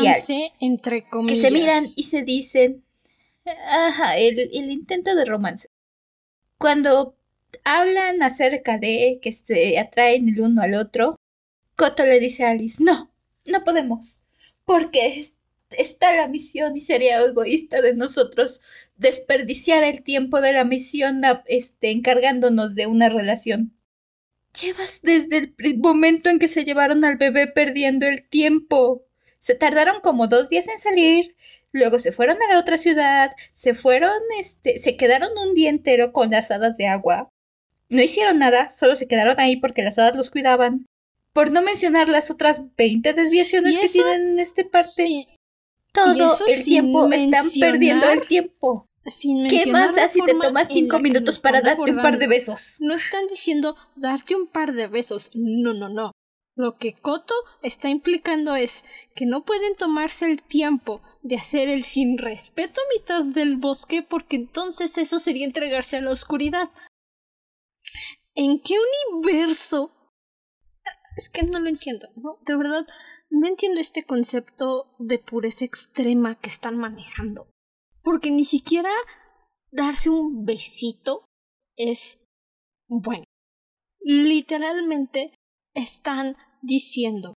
[0.02, 1.36] y Alice, entre comillas.
[1.36, 2.86] Que se miran y se dicen...
[3.68, 5.68] Ajá, el, el intento de romance.
[6.58, 7.18] Cuando
[7.66, 11.18] hablan acerca de que se atraen el uno al otro,
[11.76, 13.12] Koto le dice a Alice, no,
[13.48, 14.23] no podemos,
[14.65, 15.26] porque
[15.78, 18.62] está la misión y sería egoísta de nosotros
[18.95, 23.73] desperdiciar el tiempo de la misión este, encargándonos de una relación.
[24.62, 29.04] Llevas desde el momento en que se llevaron al bebé perdiendo el tiempo.
[29.39, 31.36] Se tardaron como dos días en salir,
[31.71, 36.13] luego se fueron a la otra ciudad, se fueron, este, se quedaron un día entero
[36.13, 37.30] con las hadas de agua.
[37.89, 40.86] No hicieron nada, solo se quedaron ahí porque las hadas los cuidaban.
[41.34, 45.28] Por no mencionar las otras 20 desviaciones que tienen en este parte.
[45.91, 48.88] Todo el tiempo están perdiendo el tiempo.
[49.50, 52.78] ¿Qué más da si te tomas cinco minutos para darte un par de besos?
[52.80, 55.32] No están diciendo darte un par de besos.
[55.34, 56.12] No, no, no.
[56.56, 58.84] Lo que Koto está implicando es
[59.15, 64.04] que no pueden tomarse el tiempo de hacer el sin respeto a mitad del bosque
[64.04, 66.69] porque entonces eso sería entregarse a la oscuridad.
[68.36, 68.76] ¿En qué
[69.15, 69.91] universo?
[71.15, 72.38] Es que no lo entiendo, ¿no?
[72.45, 72.88] De verdad,
[73.30, 77.47] no entiendo este concepto de pureza extrema que están manejando.
[78.02, 78.91] Porque ni siquiera
[79.71, 81.26] darse un besito
[81.78, 82.19] es
[82.88, 83.26] bueno.
[84.02, 85.34] Literalmente
[85.73, 87.34] están diciendo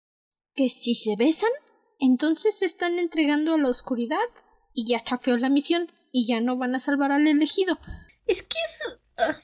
[0.55, 1.51] que si se besan
[1.99, 4.19] entonces se están entregando a la oscuridad
[4.73, 7.79] y ya chafeó la misión y ya no van a salvar al elegido.
[8.27, 8.97] Es que es...
[9.19, 9.41] ah,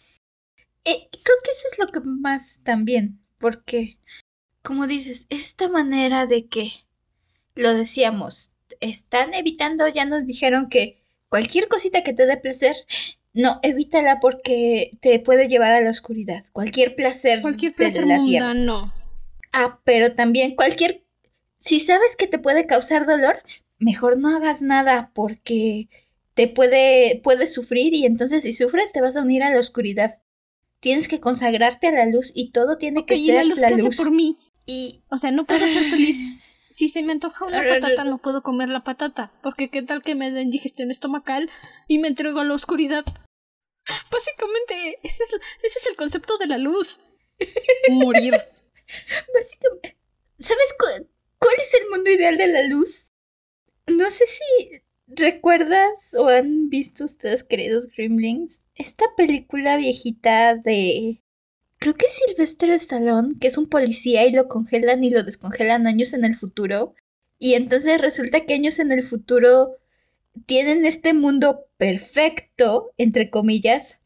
[0.85, 3.99] eh, creo que eso es lo que más también, porque,
[4.63, 6.73] como dices, esta manera de que,
[7.55, 12.77] lo decíamos, están evitando, ya nos dijeron que cualquier cosita que te dé placer,
[13.35, 16.45] no, evítala porque te puede llevar a la oscuridad.
[16.53, 18.49] Cualquier placer, Cualquier de placer la tierra.
[18.49, 18.95] mundano.
[19.53, 21.03] Ah, pero también cualquier...
[21.59, 23.43] Si sabes que te puede causar dolor,
[23.79, 25.89] mejor no hagas nada porque
[26.35, 30.21] te puede, puedes sufrir y entonces si sufres te vas a unir a la oscuridad.
[30.81, 33.69] Tienes que consagrarte a la luz y todo tiene que ¿y ser la luz la
[33.69, 33.97] hace luz.
[33.97, 34.39] por mí?
[34.67, 36.49] Y O sea, no puedo ser feliz.
[36.73, 39.31] Si se me antoja una patata, no puedo comer la patata.
[39.43, 41.51] Porque qué tal que me den digestión estomacal
[41.87, 43.05] y me entrego a la oscuridad.
[44.11, 45.31] Básicamente, ese es,
[45.63, 46.99] ese es el concepto de la luz.
[47.91, 48.41] Morir.
[49.35, 49.99] básicamente,
[50.39, 53.09] ¿sabes cu- cuál es el mundo ideal de la luz?
[53.87, 61.21] No sé si recuerdas o han visto ustedes, queridos Gremlins, esta película viejita de...
[61.83, 65.87] Creo que es Sylvester Stallone, que es un policía y lo congelan y lo descongelan
[65.87, 66.95] años en el futuro.
[67.39, 69.77] Y entonces resulta que años en el futuro
[70.47, 74.01] tienen este mundo perfecto, entre comillas,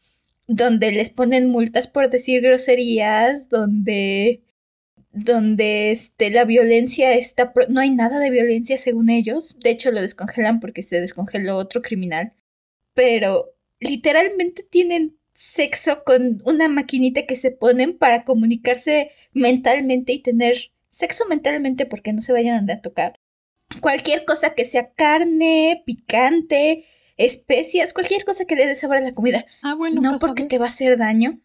[0.46, 4.42] donde les ponen multas por decir groserías, donde
[5.12, 7.52] donde este, la violencia está...
[7.52, 9.58] pro- No hay nada de violencia según ellos.
[9.60, 12.32] De hecho, lo descongelan porque se descongeló otro criminal.
[12.94, 20.72] Pero literalmente tienen sexo con una maquinita que se ponen para comunicarse mentalmente y tener
[20.88, 23.20] sexo mentalmente porque no se vayan a tocar.
[23.80, 26.86] Cualquier cosa que sea carne, picante,
[27.18, 29.44] especias, cualquier cosa que le dé sabor a la comida.
[29.62, 30.00] Ah, bueno.
[30.00, 31.38] No porque te va a hacer daño.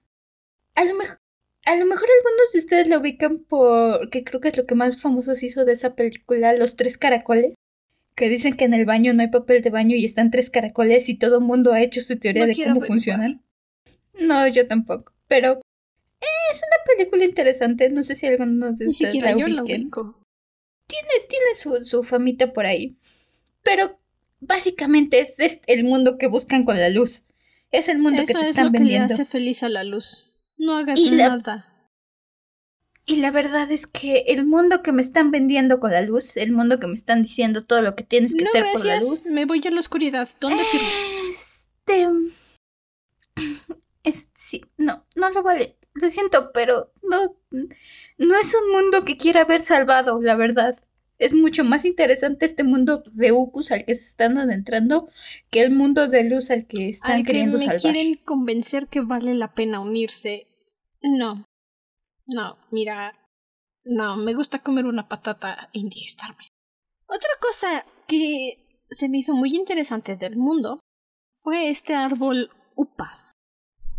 [0.75, 1.19] A lo mejor,
[1.65, 4.75] a lo mejor algunos de ustedes lo ubican por, que creo que es lo que
[4.75, 7.55] más famoso se hizo de esa película, Los Tres Caracoles,
[8.15, 11.09] que dicen que en el baño no hay papel de baño y están tres caracoles
[11.09, 13.43] y todo el mundo ha hecho su teoría No de cómo funcionan.
[14.21, 15.61] No, yo tampoco, pero
[16.51, 19.89] es una película interesante, no sé si algunos de ustedes la ubiquen.
[20.87, 22.97] Tiene, tiene su, su famita por ahí,
[23.63, 23.97] pero
[24.41, 27.25] básicamente es, es el mundo que buscan con la luz.
[27.71, 29.07] Es el mundo que te es están lo que vendiendo.
[29.07, 30.27] le hace feliz a la luz.
[30.57, 31.67] No hagas Y la- nada.
[33.05, 36.51] Y la verdad es que el mundo que me están vendiendo con la luz, el
[36.51, 38.81] mundo que me están diciendo todo lo que tienes que no, hacer gracias.
[38.81, 39.25] por la luz.
[39.31, 40.29] Me voy a la oscuridad.
[40.39, 40.61] ¿Dónde?
[41.29, 42.07] Este.
[44.03, 45.77] Es, sí, no, no lo vale.
[45.93, 47.35] Lo siento, pero no.
[48.17, 50.79] No es un mundo que quiera haber salvado, la verdad.
[51.17, 55.07] Es mucho más interesante este mundo de Ucus al que se están adentrando
[55.51, 57.81] que el mundo de luz al que están Al que queriendo me salvar.
[57.81, 60.47] quieren convencer que vale la pena unirse.
[61.01, 61.45] No.
[62.25, 63.13] No, mira.
[63.83, 66.47] No, me gusta comer una patata e indigestarme.
[67.07, 70.79] Otra cosa que se me hizo muy interesante del mundo
[71.43, 73.33] fue este árbol Upas,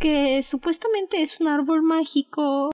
[0.02, 2.72] que supuestamente es un árbol mágico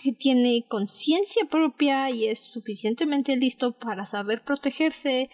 [0.00, 5.28] que tiene conciencia propia y es suficientemente listo para saber protegerse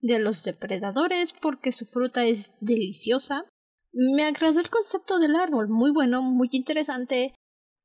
[0.00, 3.44] de los depredadores porque su fruta es deliciosa.
[3.92, 7.34] Me agradó el concepto del árbol, muy bueno, muy interesante.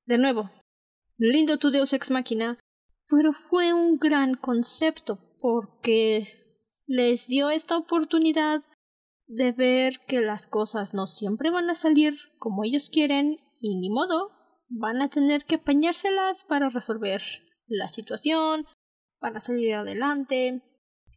[0.06, 0.50] De nuevo,
[1.18, 2.58] lindo tu Deus ex máquina,
[3.10, 6.30] pero fue un gran concepto porque
[6.88, 8.64] les dio esta oportunidad
[9.28, 13.90] de ver que las cosas no siempre van a salir como ellos quieren y ni
[13.90, 14.32] modo,
[14.70, 17.22] van a tener que apañárselas para resolver
[17.68, 18.66] la situación,
[19.20, 20.62] para salir adelante.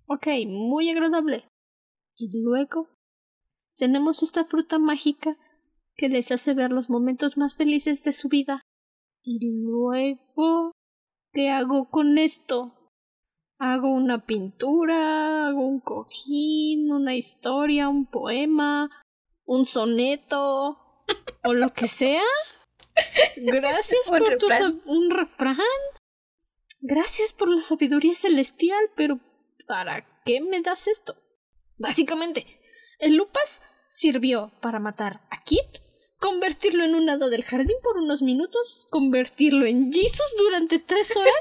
[0.06, 1.44] Ok, muy agradable.
[2.16, 2.88] Y luego
[3.76, 5.36] tenemos esta fruta mágica
[5.94, 8.62] que les hace ver los momentos más felices de su vida.
[9.22, 10.72] Y luego,
[11.32, 12.77] ¿qué hago con esto?
[13.58, 15.48] ¿Hago una pintura?
[15.48, 16.92] ¿Hago un cojín?
[16.92, 17.88] ¿Una historia?
[17.88, 18.88] ¿Un poema?
[19.44, 20.78] ¿Un soneto?
[21.44, 22.22] ¿O lo que sea?
[23.36, 25.56] Gracias por tu sab- un refrán.
[26.80, 29.18] Gracias por la sabiduría celestial, pero
[29.66, 31.16] ¿para qué me das esto?
[31.76, 32.46] Básicamente,
[33.00, 35.78] el Lupas sirvió para matar a Kit,
[36.20, 41.32] convertirlo en un hada del jardín por unos minutos, convertirlo en Jesus durante tres horas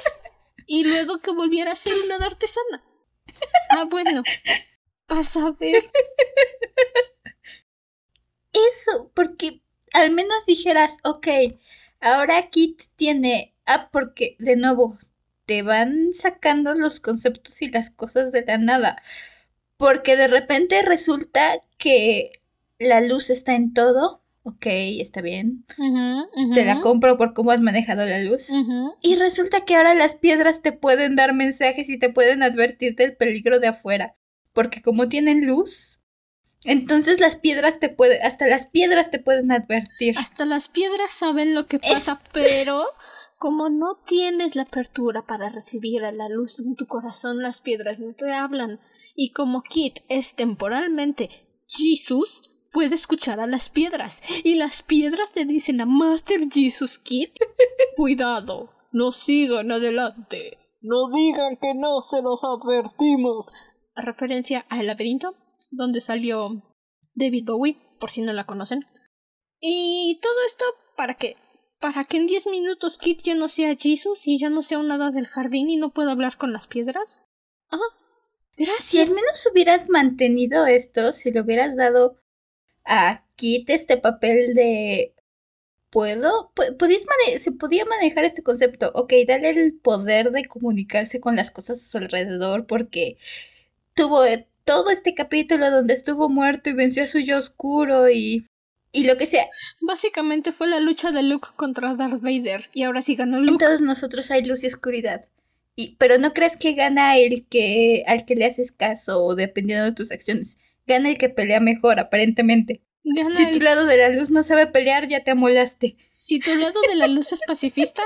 [0.67, 2.84] y luego que volviera a ser una artesana.
[3.71, 4.23] Ah, bueno.
[5.08, 5.89] Vas a ver.
[8.53, 9.62] Eso, porque
[9.93, 11.27] al menos dijeras, ok,
[12.01, 13.56] ahora Kit tiene.
[13.65, 14.97] Ah, porque de nuevo,
[15.45, 19.01] te van sacando los conceptos y las cosas de la nada.
[19.77, 22.32] Porque de repente resulta que
[22.80, 24.21] la luz está en todo.
[24.48, 24.66] Ok,
[25.00, 25.66] está bien.
[26.54, 28.50] Te la compro por cómo has manejado la luz.
[29.02, 33.16] Y resulta que ahora las piedras te pueden dar mensajes y te pueden advertir del
[33.16, 34.16] peligro de afuera.
[34.54, 36.02] Porque como tienen luz,
[36.64, 40.18] entonces las piedras te pueden, hasta las piedras te pueden advertir.
[40.18, 42.86] Hasta las piedras saben lo que pasa, Es- pero
[43.38, 48.00] como no tienes la apertura para recibir a la luz en tu corazón, las piedras
[48.00, 48.80] no te hablan.
[49.16, 51.30] Y como Kit es temporalmente
[51.68, 54.22] Jesus, puede escuchar a las piedras.
[54.44, 57.32] Y las piedras le dicen a Master Jesus Kit,
[57.98, 60.60] cuidado, no sigan adelante.
[60.82, 63.52] No digan que no se los advertimos.
[63.96, 65.34] Referencia al laberinto,
[65.72, 66.62] donde salió
[67.16, 68.86] David Bowie, por si no la conocen.
[69.60, 71.36] Y todo esto para que
[71.80, 74.92] para que en 10 minutos Kit ya no sea Jesus y ya no sea un
[74.92, 77.24] hada del jardín y no pueda hablar con las piedras.
[77.72, 77.80] Ah,
[78.56, 79.08] Si gracias.
[79.10, 82.18] al menos hubieras mantenido esto, si le hubieras dado
[82.88, 85.13] a Kit este papel de
[85.89, 91.52] puedo, mane- se podía manejar este concepto, ok, dale el poder de comunicarse con las
[91.52, 93.17] cosas a su alrededor porque
[93.95, 98.47] tuvo eh, todo este capítulo donde estuvo muerto y venció a su yo oscuro y
[98.93, 99.45] y lo que sea.
[99.82, 103.65] Básicamente fue la lucha de Luke contra Darth Vader y ahora sí ganó En Luke.
[103.65, 105.21] todos nosotros hay luz y oscuridad.
[105.76, 109.86] Y, pero no creas que gana el que al que le haces caso o dependiendo
[109.86, 110.58] de tus acciones.
[110.88, 112.82] Gana el que pelea mejor, aparentemente.
[113.04, 115.97] Gana Si el- tu lado de la luz no sabe pelear, ya te amolaste.
[116.10, 118.04] Si tu lado de la luz es pacifista,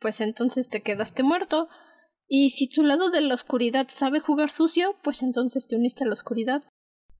[0.00, 1.68] pues entonces te quedaste muerto.
[2.26, 6.06] Y si tu lado de la oscuridad sabe jugar sucio, pues entonces te uniste a
[6.06, 6.62] la oscuridad.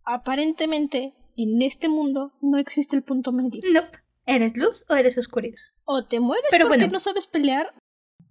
[0.04, 3.60] Aparentemente, en este mundo no existe el punto medio.
[3.72, 3.98] Nope.
[4.26, 5.58] ¿Eres luz o eres oscuridad?
[5.84, 6.92] O te mueres Pero porque bueno.
[6.92, 7.72] no sabes pelear,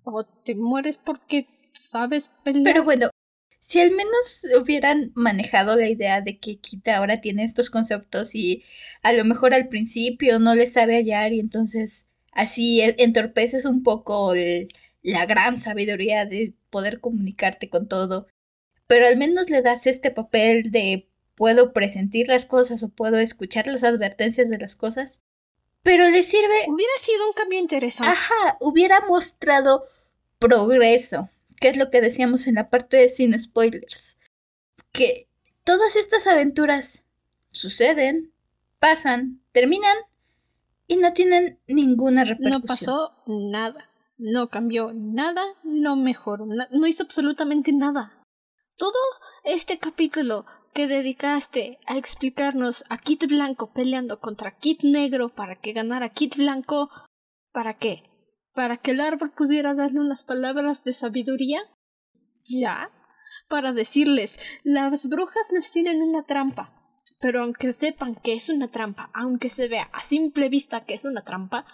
[0.03, 2.63] o te mueres porque sabes pelear.
[2.63, 3.09] Pero bueno,
[3.59, 8.63] si al menos hubieran manejado la idea de que Kita ahora tiene estos conceptos y
[9.03, 13.83] a lo mejor al principio no le sabe hallar y entonces así e- entorpeces un
[13.83, 14.69] poco el-
[15.03, 18.27] la gran sabiduría de poder comunicarte con todo,
[18.87, 23.67] pero al menos le das este papel de puedo presentir las cosas o puedo escuchar
[23.67, 25.21] las advertencias de las cosas,
[25.83, 28.11] pero le sirve Hubiera sido un cambio interesante.
[28.11, 29.85] Ajá, hubiera mostrado
[30.39, 34.17] progreso, que es lo que decíamos en la parte de sin spoilers.
[34.91, 35.27] Que
[35.63, 37.03] todas estas aventuras
[37.51, 38.31] suceden,
[38.79, 39.97] pasan, terminan
[40.87, 42.61] y no tienen ninguna repercusión.
[42.61, 43.89] no pasó nada.
[44.19, 48.23] No cambió nada, no mejoró, no hizo absolutamente nada.
[48.75, 48.97] Todo
[49.43, 55.73] este capítulo que dedicaste a explicarnos a Kit Blanco peleando contra Kit Negro para que
[55.73, 56.89] ganara Kit Blanco,
[57.51, 58.03] ¿para qué?
[58.57, 61.61] ¿Para que el árbol pudiera darle unas palabras de sabiduría?
[62.43, 62.89] ¿Ya?
[63.47, 66.73] Para decirles, las brujas les tienen una trampa.
[67.19, 71.05] Pero aunque sepan que es una trampa, aunque se vea a simple vista que es
[71.05, 71.67] una trampa,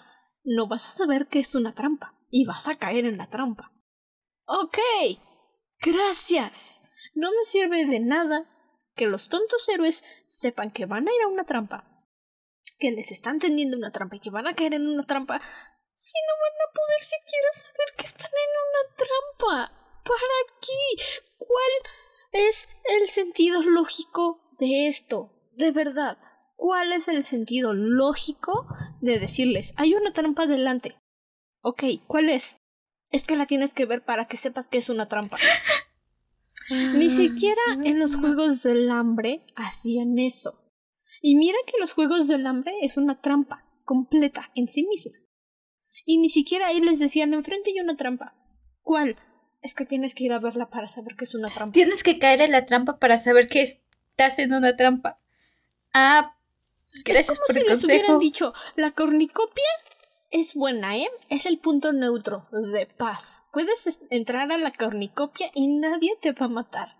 [0.44, 3.72] no vas a saber que es una trampa y vas a caer en la trampa.
[4.44, 4.76] Ok.
[5.80, 6.82] Gracias.
[7.14, 8.44] No me sirve de nada
[8.94, 12.04] que los tontos héroes sepan que van a ir a una trampa,
[12.78, 15.40] que les están tendiendo una trampa y que van a caer en una trampa,
[15.94, 19.72] si no van a poder siquiera saber que están en una trampa.
[20.04, 21.04] ¿Para qué?
[21.38, 25.32] ¿Cuál es el sentido lógico de esto?
[25.52, 26.18] De verdad,
[26.56, 28.66] ¿cuál es el sentido lógico
[29.00, 30.96] de decirles, hay una trampa delante?
[31.62, 32.58] Ok, ¿cuál es?
[33.10, 35.38] Es que la tienes que ver para que sepas que es una trampa.
[36.68, 40.60] Ni siquiera en los Juegos del Hambre hacían eso.
[41.22, 45.12] Y mira que los Juegos del Hambre es una trampa completa en sí misma.
[46.04, 48.34] Y ni siquiera ahí les decían enfrente hay una trampa.
[48.82, 49.16] ¿Cuál?
[49.62, 51.72] Es que tienes que ir a verla para saber que es una trampa.
[51.72, 55.18] Tienes que caer en la trampa para saber que estás en una trampa.
[55.94, 56.36] Ah,
[57.04, 59.64] gracias es como por si el les hubieran dicho, la cornicopia
[60.30, 61.08] es buena, ¿eh?
[61.30, 63.42] Es el punto neutro de paz.
[63.52, 66.96] Puedes es- entrar a la cornicopia y nadie te va a matar.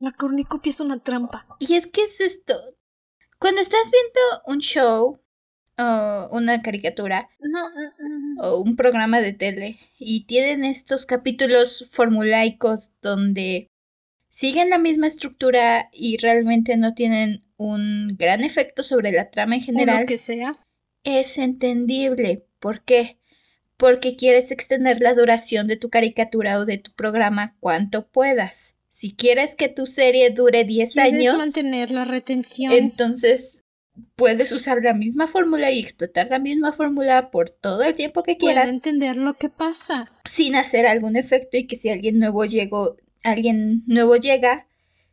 [0.00, 1.46] La cornicopia es una trampa.
[1.60, 2.54] Y es que es esto.
[3.38, 5.20] Cuando estás viendo un show
[5.82, 7.60] o una caricatura No,
[8.38, 13.68] o un programa de tele y tienen estos capítulos formulaicos donde
[14.28, 19.60] siguen la misma estructura y realmente no tienen un gran efecto sobre la trama en
[19.60, 20.56] general, lo que sea.
[21.04, 22.44] es entendible.
[22.58, 23.18] ¿Por qué?
[23.76, 28.76] Porque quieres extender la duración de tu caricatura o de tu programa cuanto puedas.
[28.88, 32.72] Si quieres que tu serie dure 10 Quieres años, mantener la retención.
[32.72, 33.61] entonces
[34.16, 38.36] puedes usar la misma fórmula y explotar la misma fórmula por todo el tiempo que
[38.36, 40.10] Puedo quieras entender lo que pasa.
[40.24, 44.66] sin hacer algún efecto y que si alguien nuevo llegó, alguien nuevo llega,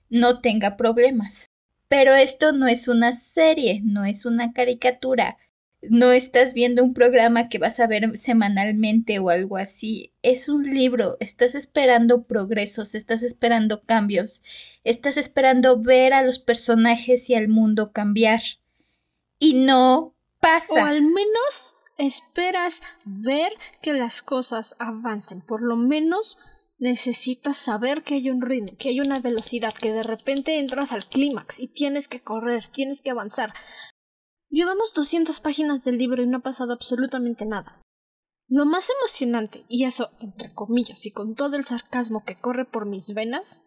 [0.09, 1.49] no tenga problemas.
[1.87, 5.37] Pero esto no es una serie, no es una caricatura.
[5.81, 10.13] No estás viendo un programa que vas a ver semanalmente o algo así.
[10.21, 11.17] Es un libro.
[11.19, 14.43] Estás esperando progresos, estás esperando cambios,
[14.83, 18.41] estás esperando ver a los personajes y al mundo cambiar.
[19.39, 20.83] Y no pasa.
[20.83, 25.41] O al menos esperas ver que las cosas avancen.
[25.41, 26.37] Por lo menos
[26.77, 31.07] necesitas saber que hay un ritmo, que hay una velocidad, que de repente entras al
[31.07, 33.53] clímax y tienes que correr, tienes que avanzar.
[34.49, 37.81] Llevamos 200 páginas del libro y no ha pasado absolutamente nada.
[38.47, 42.87] Lo más emocionante, y eso entre comillas y con todo el sarcasmo que corre por
[42.87, 43.63] mis venas,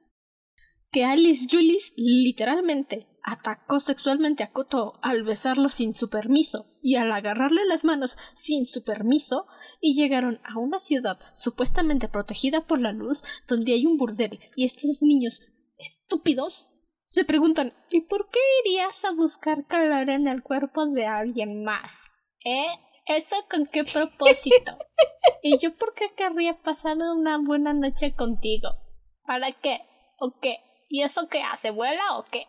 [0.90, 7.12] que Alice Julis literalmente atacó sexualmente a Koto al besarlo sin su permiso y al
[7.12, 9.46] agarrarle las manos sin su permiso
[9.80, 14.64] y llegaron a una ciudad supuestamente protegida por la luz donde hay un burdel y
[14.64, 15.42] estos niños
[15.78, 16.70] estúpidos
[17.06, 22.10] se preguntan ¿y por qué irías a buscar calor en el cuerpo de alguien más?
[22.44, 22.66] ¿Eh?
[23.06, 24.78] ¿Eso con qué propósito?
[25.42, 28.70] ¿Y yo por qué querría pasar una buena noche contigo?
[29.26, 29.80] ¿Para qué?
[30.18, 30.58] ¿O qué?
[30.88, 31.70] ¿Y eso qué hace?
[31.70, 32.46] ¿Vuela o qué?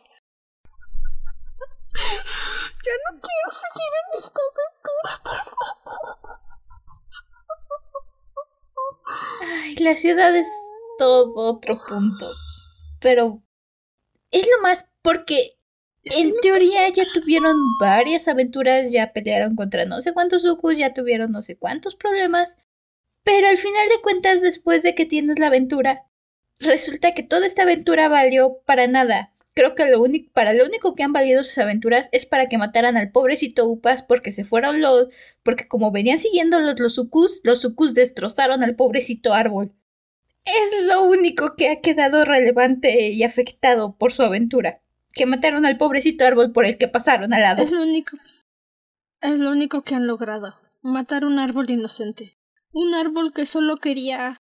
[1.93, 5.11] Ya no quiero seguir en esta aventura.
[9.41, 10.47] Ay, la ciudad es
[10.97, 12.31] todo otro punto.
[12.99, 13.41] Pero
[14.31, 15.57] es lo más porque
[16.03, 21.31] en teoría ya tuvieron varias aventuras, ya pelearon contra no sé cuántos Ukus, ya tuvieron
[21.31, 22.57] no sé cuántos problemas.
[23.23, 26.05] Pero al final de cuentas, después de que tienes la aventura,
[26.59, 30.95] resulta que toda esta aventura valió para nada creo que lo único, para lo único
[30.95, 34.81] que han valido sus aventuras es para que mataran al pobrecito Upas porque se fueron
[34.81, 35.09] los,
[35.43, 39.73] porque como venían siguiendo los, los Ukus, los Ukus destrozaron al pobrecito árbol.
[40.45, 44.81] Es lo único que ha quedado relevante y afectado por su aventura.
[45.13, 47.63] Que mataron al pobrecito árbol por el que pasaron al lado.
[47.63, 48.17] Es lo único.
[49.21, 50.55] Es lo único que han logrado.
[50.81, 52.37] Matar un árbol inocente.
[52.71, 54.41] Un árbol que solo quería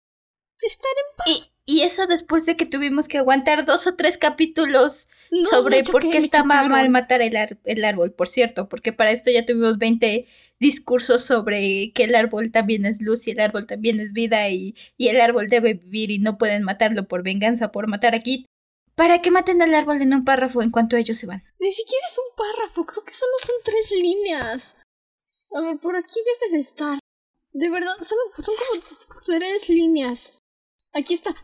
[0.60, 1.51] estar en paz.
[1.64, 5.08] Y eso después de que tuvimos que aguantar dos o tres capítulos
[5.48, 9.46] sobre por qué está mal matar el, el, árbol, por cierto, porque para esto ya
[9.46, 10.26] tuvimos 20
[10.58, 14.74] discursos sobre que el árbol también es luz y el árbol también es vida y,
[14.96, 18.46] y el árbol debe vivir y no pueden matarlo por venganza, por matar aquí.
[18.96, 21.44] Para que maten al árbol en un párrafo en cuanto ellos se van.
[21.60, 24.62] Ni siquiera es un párrafo, creo que solo son tres líneas.
[25.54, 26.98] A ver, por aquí debe de estar.
[27.52, 28.54] De verdad, solo son
[29.08, 30.41] como tres líneas.
[30.94, 31.34] Aquí está.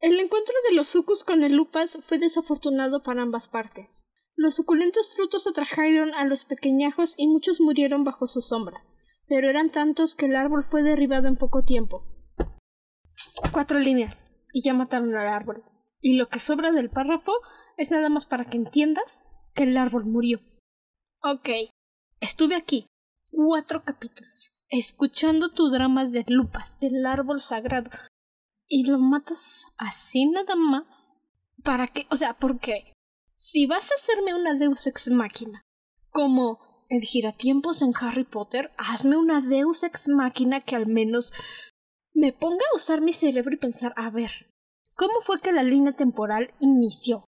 [0.00, 4.04] El encuentro de los sucus con el lupas fue desafortunado para ambas partes.
[4.36, 8.84] Los suculentos frutos atrajeron a los pequeñajos y muchos murieron bajo su sombra,
[9.26, 12.04] pero eran tantos que el árbol fue derribado en poco tiempo.
[13.52, 15.64] Cuatro líneas, y ya mataron al árbol.
[16.00, 17.32] Y lo que sobra del párrafo
[17.76, 19.20] es nada más para que entiendas
[19.54, 20.40] que el árbol murió.
[21.22, 21.48] Ok,
[22.20, 22.86] estuve aquí
[23.32, 27.90] cuatro capítulos, escuchando tu drama de lupas, del árbol sagrado,
[28.68, 31.16] y lo matas así nada más.
[31.64, 32.06] ¿Para qué?
[32.10, 32.92] O sea, ¿por qué?
[33.34, 35.62] Si vas a hacerme una Deus ex máquina,
[36.10, 41.32] como el giratiempos en Harry Potter, hazme una Deus ex máquina que al menos
[42.12, 44.30] me ponga a usar mi cerebro y pensar, a ver,
[44.94, 47.24] ¿cómo fue que la línea temporal inició?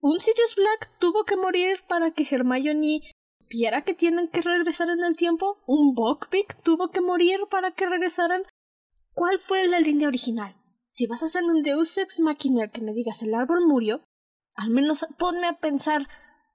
[0.00, 3.02] ¿Un Sirius Black tuvo que morir para que Hermione
[3.38, 5.62] supiera que tienen que regresar en el tiempo?
[5.66, 8.42] ¿Un Buckbeak tuvo que morir para que regresaran?
[9.14, 10.56] ¿Cuál fue la línea original?
[10.92, 14.04] Si vas a hacerme un Deus Ex Machina que me digas el árbol murió,
[14.56, 16.06] al menos ponme a pensar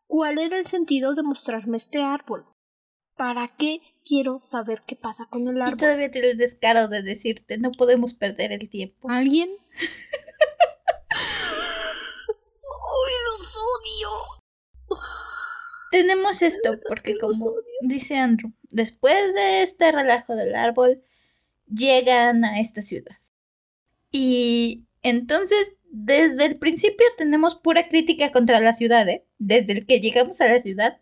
[0.05, 2.45] cuál era el sentido de mostrarme este árbol.
[3.15, 5.73] ¿Para qué quiero saber qué pasa con el árbol?
[5.73, 9.09] Y todavía tienes el descaro de decirte, no podemos perder el tiempo.
[9.09, 9.49] ¿Alguien?
[12.99, 14.09] ¡Uy, los odio!
[15.89, 21.03] Tenemos esto, porque como dice Andrew, después de este relajo del árbol,
[21.65, 23.15] llegan a esta ciudad.
[24.11, 29.25] Y entonces, desde el principio tenemos pura crítica contra la ciudad, ¿eh?
[29.37, 30.99] Desde el que llegamos a la ciudad,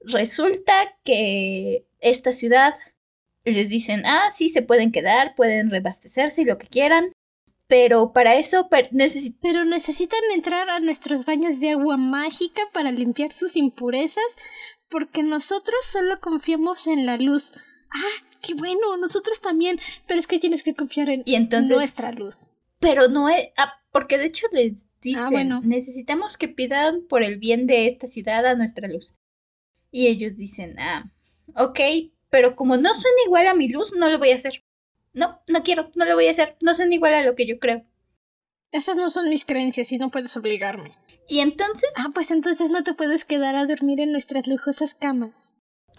[0.00, 0.72] resulta
[1.04, 2.74] que esta ciudad
[3.44, 7.12] les dicen, ah, sí, se pueden quedar, pueden reabastecerse y lo que quieran,
[7.66, 8.68] pero para eso.
[8.70, 14.24] Pero necesitan entrar a nuestros baños de agua mágica para limpiar sus impurezas,
[14.88, 17.52] porque nosotros solo confiamos en la luz.
[17.90, 22.12] Ah, qué bueno, nosotros también, pero es que tienes que confiar en y entonces, nuestra
[22.12, 22.50] luz.
[22.80, 25.60] Pero no es, ah, porque de hecho les ah, dicen, bueno.
[25.64, 29.14] necesitamos que pidan por el bien de esta ciudad a nuestra luz.
[29.90, 31.10] Y ellos dicen, ah,
[31.56, 31.80] ok,
[32.30, 34.64] pero como no suena igual a mi luz, no lo voy a hacer.
[35.12, 37.58] No, no quiero, no lo voy a hacer, no suena igual a lo que yo
[37.58, 37.84] creo.
[38.72, 40.96] Esas no son mis creencias y no puedes obligarme.
[41.28, 41.90] Y entonces...
[41.96, 45.53] Ah, pues entonces no te puedes quedar a dormir en nuestras lujosas camas.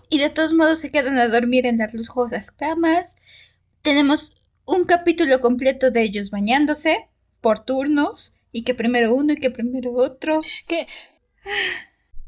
[0.09, 3.15] Y de todos modos se quedan a dormir en las lujosas camas.
[3.81, 7.09] Tenemos un capítulo completo de ellos bañándose
[7.41, 8.33] por turnos.
[8.51, 10.41] Y que primero uno y que primero otro.
[10.67, 10.87] Que...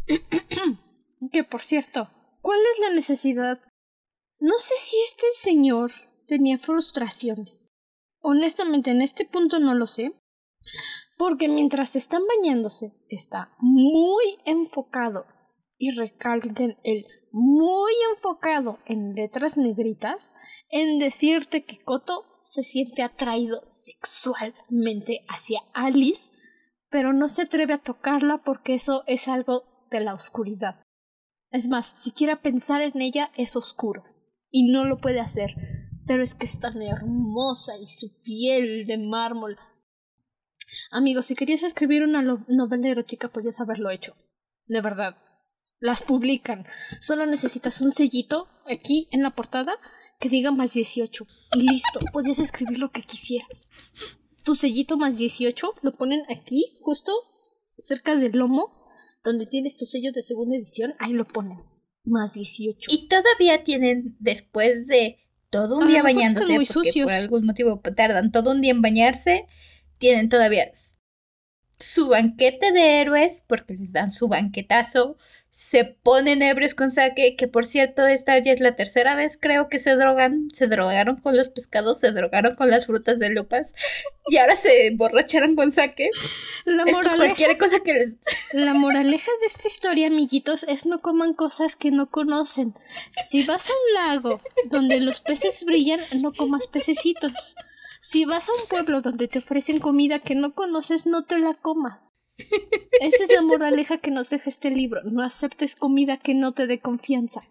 [1.31, 2.09] que por cierto,
[2.41, 3.59] ¿cuál es la necesidad?
[4.39, 5.91] No sé si este señor
[6.27, 7.71] tenía frustraciones.
[8.19, 10.11] Honestamente, en este punto no lo sé.
[11.17, 15.25] Porque mientras están bañándose, está muy enfocado.
[15.77, 20.33] Y recalquen el muy enfocado en letras negritas
[20.69, 26.31] en decirte que Koto se siente atraído sexualmente hacia Alice,
[26.89, 30.81] pero no se atreve a tocarla porque eso es algo de la oscuridad.
[31.51, 34.03] Es más, siquiera pensar en ella es oscuro
[34.49, 35.51] y no lo puede hacer,
[36.05, 39.57] pero es que es tan hermosa y su piel de mármol.
[40.91, 44.15] Amigos, si querías escribir una novela erótica, podías haberlo hecho.
[44.65, 45.15] De verdad.
[45.79, 46.65] Las publican.
[47.01, 49.73] Solo necesitas un sellito aquí en la portada
[50.19, 51.27] que diga más 18.
[51.53, 53.67] Y listo, podías escribir lo que quisieras.
[54.43, 57.11] Tu sellito más 18 lo ponen aquí, justo
[57.77, 58.73] cerca del lomo,
[59.23, 61.59] donde tienes tu sello de segunda edición, ahí lo ponen.
[62.03, 62.89] Más 18.
[62.91, 65.19] Y todavía tienen, después de
[65.49, 69.47] todo un día bañándose, porque por algún motivo tardan todo un día en bañarse,
[69.99, 70.71] tienen todavía
[71.79, 75.17] su banquete de héroes, porque les dan su banquetazo,
[75.57, 79.69] se ponen ebrios con saque, que por cierto, esta ya es la tercera vez creo
[79.69, 83.73] que se drogan, se drogaron con los pescados, se drogaron con las frutas de lupas
[84.27, 86.11] y ahora se emborracharon con saque.
[86.65, 88.15] La Esto es cualquier cosa que les...
[88.53, 92.75] La moraleja de esta historia, amiguitos, es no coman cosas que no conocen.
[93.27, 97.55] Si vas a un lago donde los peces brillan, no comas pececitos.
[98.09, 101.55] Si vas a un pueblo donde te ofrecen comida que no conoces, no te la
[101.55, 102.13] comas.
[103.01, 105.01] Esa es la moraleja que nos deja este libro.
[105.03, 107.41] No aceptes comida que no te dé confianza.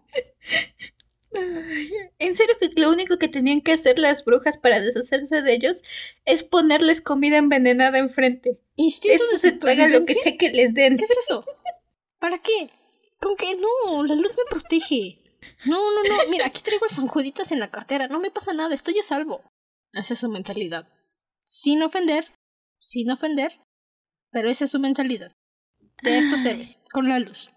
[2.19, 5.83] En serio que lo único que tenían que hacer las brujas para deshacerse de ellos
[6.25, 8.59] es ponerles comida envenenada enfrente.
[8.79, 10.97] Esto se traga lo que sea que les den.
[10.97, 11.45] ¿Qué es eso?
[12.19, 12.71] ¿Para qué?
[13.21, 15.19] Con que no, la luz me protege.
[15.67, 16.31] No, no, no.
[16.31, 17.11] Mira, aquí traigo el San
[17.51, 18.09] en la cartera.
[18.09, 19.43] No me pasa nada, estoy a salvo.
[19.97, 20.87] Esa es su mentalidad.
[21.47, 22.27] Sin ofender,
[22.81, 23.59] sin ofender,
[24.31, 25.33] pero esa es su mentalidad.
[26.03, 27.51] De estos seres, con la luz.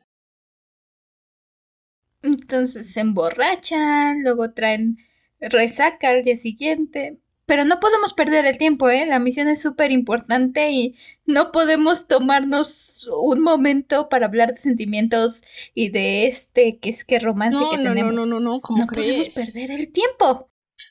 [2.22, 4.98] Entonces se emborrachan, luego traen
[5.40, 7.20] resaca al día siguiente.
[7.46, 9.06] Pero no podemos perder el tiempo, ¿eh?
[9.06, 15.44] La misión es súper importante y no podemos tomarnos un momento para hablar de sentimientos
[15.74, 18.14] y de este que es que romance que no, tenemos.
[18.14, 20.50] No, no, no, no, ¿cómo no podemos perder el tiempo.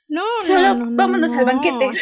[0.09, 1.90] No, Solo no, vámonos al banquete.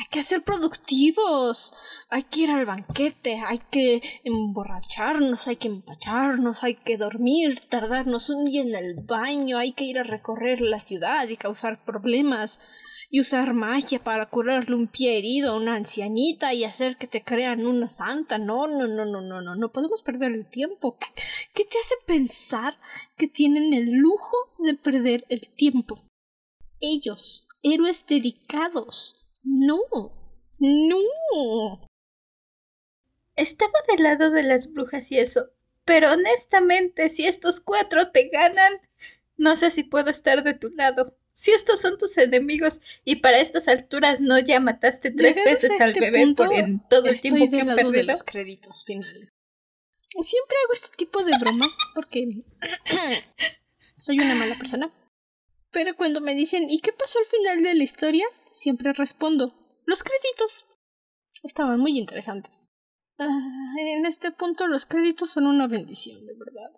[0.00, 1.74] Hay que ser productivos,
[2.08, 8.30] hay que ir al banquete, hay que emborracharnos, hay que empacharnos, hay que dormir, tardarnos
[8.30, 12.60] un día en el baño, hay que ir a recorrer la ciudad y causar problemas
[13.10, 17.22] y usar magia para curarle un pie herido a una ancianita y hacer que te
[17.22, 18.38] crean una santa.
[18.38, 20.96] No, no, no, no, no, no, no podemos perder el tiempo.
[21.52, 22.78] ¿Qué, te hace pensar
[23.18, 26.00] que tienen el lujo de perder el tiempo?
[26.80, 29.80] Ellos, héroes dedicados, no,
[30.58, 31.88] no.
[33.36, 35.50] Estaba del lado de las brujas y eso,
[35.84, 38.72] pero honestamente, si estos cuatro te ganan,
[39.36, 41.16] no sé si puedo estar de tu lado.
[41.32, 45.90] Si estos son tus enemigos y para estas alturas no ya mataste tres veces al
[45.90, 47.92] este bebé por en todo el tiempo que han perdido.
[47.92, 49.30] De los créditos finales.
[50.10, 52.40] Siempre hago este tipo de bromas porque
[53.96, 54.92] soy una mala persona.
[55.72, 58.26] Pero cuando me dicen ¿y qué pasó al final de la historia?
[58.52, 59.54] siempre respondo.
[59.86, 60.66] Los créditos.
[61.42, 62.68] Estaban muy interesantes.
[63.18, 66.70] Ah, en este punto los créditos son una bendición, de verdad.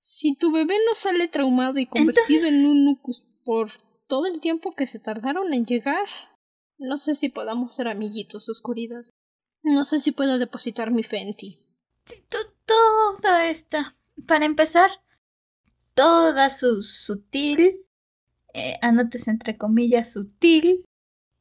[0.00, 3.70] Si tu bebé no sale traumado y convertido en un nucus por
[4.06, 6.06] todo el tiempo que se tardaron en llegar,
[6.78, 9.04] no sé si podamos ser amiguitos, oscuridad.
[9.62, 11.66] No sé si puedo depositar mi fe en ti.
[12.66, 13.96] Toda esta.
[14.26, 14.90] Para empezar,
[15.94, 17.83] toda su sutil,
[18.54, 20.84] eh, anotes entre comillas, sutil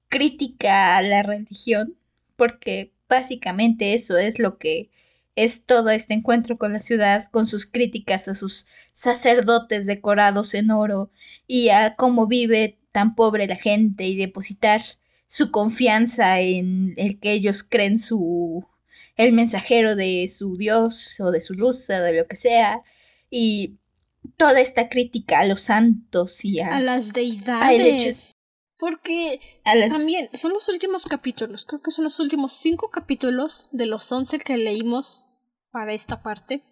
[0.09, 1.95] crítica a la religión,
[2.36, 4.89] porque básicamente eso es lo que
[5.36, 10.72] es todo este encuentro con la ciudad, con sus críticas a sus sacerdotes decorados en
[10.72, 11.11] oro
[11.47, 14.82] y a cómo vive tan pobre la gente y depositar
[15.28, 18.68] su confianza en el que ellos creen su
[19.16, 22.82] el mensajero de su dios o de su luz o de lo que sea.
[23.30, 23.78] Y
[24.38, 28.34] toda esta crítica a los santos y a, a las deidades
[28.80, 34.11] porque también son los últimos capítulos, creo que son los últimos cinco capítulos de los
[34.11, 35.28] once que leímos
[35.71, 36.63] para esta parte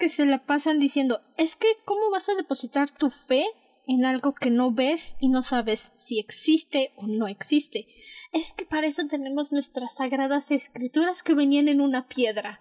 [0.00, 3.44] que se la pasan diciendo es que ¿cómo vas a depositar tu fe
[3.86, 7.86] en algo que no ves y no sabes si existe o no existe?
[8.32, 12.60] Es que para eso tenemos nuestras sagradas escrituras que venían en una piedra.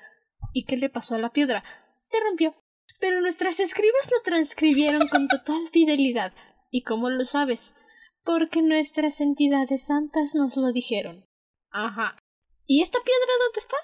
[0.53, 1.63] ¿Y qué le pasó a la piedra?
[2.05, 2.55] Se rompió.
[2.99, 6.33] Pero nuestras escribas lo transcribieron con total fidelidad.
[6.69, 7.75] ¿Y cómo lo sabes?
[8.23, 11.25] Porque nuestras entidades santas nos lo dijeron.
[11.71, 12.17] Ajá.
[12.65, 13.77] ¿Y esta piedra dónde está?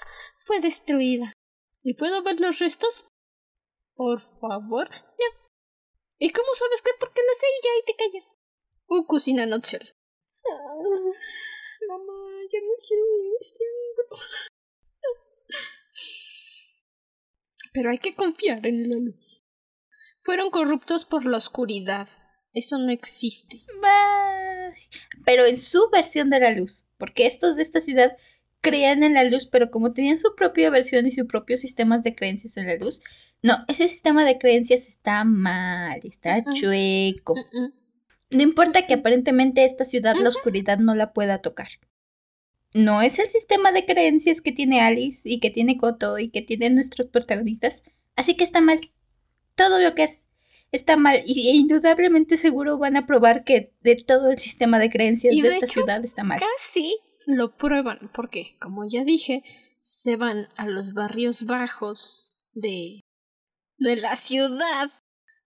[0.46, 1.34] Fue destruida.
[1.82, 3.06] ¿Y puedo ver los restos?
[3.96, 4.90] Por favor.
[4.92, 5.50] Ya.
[6.20, 6.92] ¿Y cómo sabes que?
[7.00, 8.28] Porque lo sé y ya y te callas.
[8.88, 9.94] Uh, cocina nutshell.
[10.46, 10.76] Ah,
[11.88, 14.18] mamá, ya no quiero leer este libro.
[17.76, 19.44] Pero hay que confiar en la luz.
[20.20, 22.08] Fueron corruptos por la oscuridad.
[22.54, 23.62] Eso no existe.
[25.26, 26.86] Pero en su versión de la luz.
[26.98, 28.16] Porque estos de esta ciudad
[28.62, 32.16] creían en la luz, pero como tenían su propia versión y sus propios sistemas de
[32.16, 33.02] creencias en la luz,
[33.44, 37.36] no, ese sistema de creencias está mal, está chueco.
[38.32, 41.68] No importa que aparentemente esta ciudad la oscuridad no la pueda tocar.
[42.76, 46.42] No es el sistema de creencias que tiene Alice y que tiene Koto y que
[46.42, 47.86] tienen nuestros protagonistas,
[48.18, 48.82] así que está mal.
[49.56, 50.24] Todo lo que es
[50.74, 55.34] está mal y indudablemente seguro van a probar que de todo el sistema de creencias
[55.34, 56.42] de, esta ciudad está mal.
[56.42, 59.42] Casi lo prueban porque, como ya dije,
[59.82, 63.06] se van a los barrios bajos de
[63.78, 64.92] de la ciudad,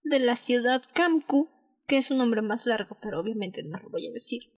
[0.01, 1.47] de la ciudad Kamku,
[1.85, 4.51] que es un nombre más largo, pero obviamente no lo voy a decir.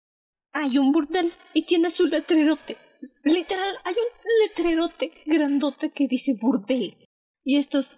[0.54, 2.78] Hay un burdel y tiene su letrerote.
[3.24, 6.98] Literal, hay un letrerote grandote que dice burdel.
[7.44, 7.94] Y estos,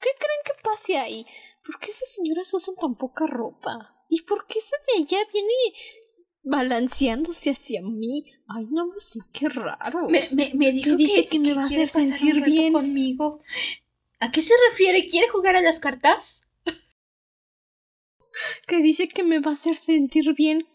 [0.00, 1.26] ¿qué creen que pase ahí?
[1.64, 4.04] ¿Por qué esas señoras usan tan poca ropa?
[4.08, 5.52] ¿Y por qué esa de allá viene
[6.42, 8.24] balanceándose hacia mí?
[8.46, 10.08] Ay, no sé, qué raro.
[10.08, 13.40] Me, me, dijo que, dice que, me va a hacer sentir bien conmigo.
[14.20, 15.08] ¿A qué se refiere?
[15.08, 16.42] ¿Quiere jugar a las cartas?
[18.66, 20.66] que dice que me va a hacer sentir bien.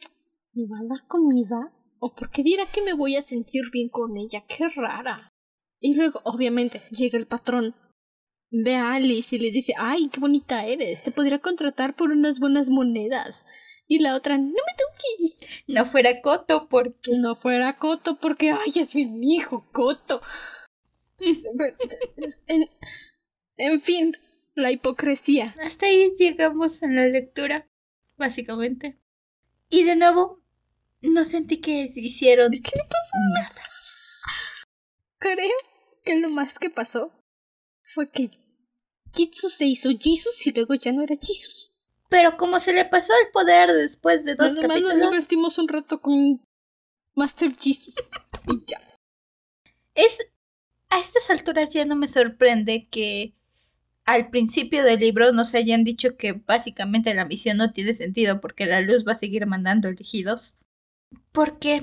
[0.54, 1.72] ¿Me va a dar comida?
[1.99, 4.43] ¿O por qué dirá que me voy a sentir bien con ella?
[4.47, 5.32] ¡Qué rara!
[5.80, 7.76] Y luego, obviamente, llega el patrón.
[8.52, 12.39] Ve a Alice y le dice, ay, qué bonita eres, te podría contratar por unas
[12.39, 13.45] buenas monedas.
[13.88, 15.38] Y la otra, no me toques.
[15.68, 17.12] No fuera Coto, porque...
[17.18, 20.22] No fuera Coto, porque, ay, es mi hijo, Coto.
[23.58, 24.18] En fin,
[24.56, 25.56] la hipocresía.
[25.62, 27.70] Hasta ahí llegamos en la lectura,
[28.18, 28.97] básicamente.
[29.70, 30.41] Y de nuevo,
[31.10, 33.68] no sentí que hicieron ¿Qué no pasó nada.
[35.20, 35.58] Creo
[36.04, 37.12] que lo más que pasó
[37.93, 38.32] fue que
[39.12, 41.72] Kitsu se hizo Jesus y luego ya no era Jesus.
[42.10, 44.97] Pero como se le pasó el poder después de dos capítulos.
[44.97, 46.41] Nos divertimos un rato con
[47.16, 47.93] Master Jesus
[48.47, 48.82] y ya.
[49.95, 50.20] Es
[50.89, 53.34] a estas alturas ya no me sorprende que
[54.06, 58.66] al principio del libro nos hayan dicho que básicamente la misión no tiene sentido porque
[58.66, 60.58] la luz va a seguir mandando elegidos.
[61.32, 61.82] Porque...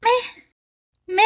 [0.00, 1.14] Me...
[1.14, 1.22] Me...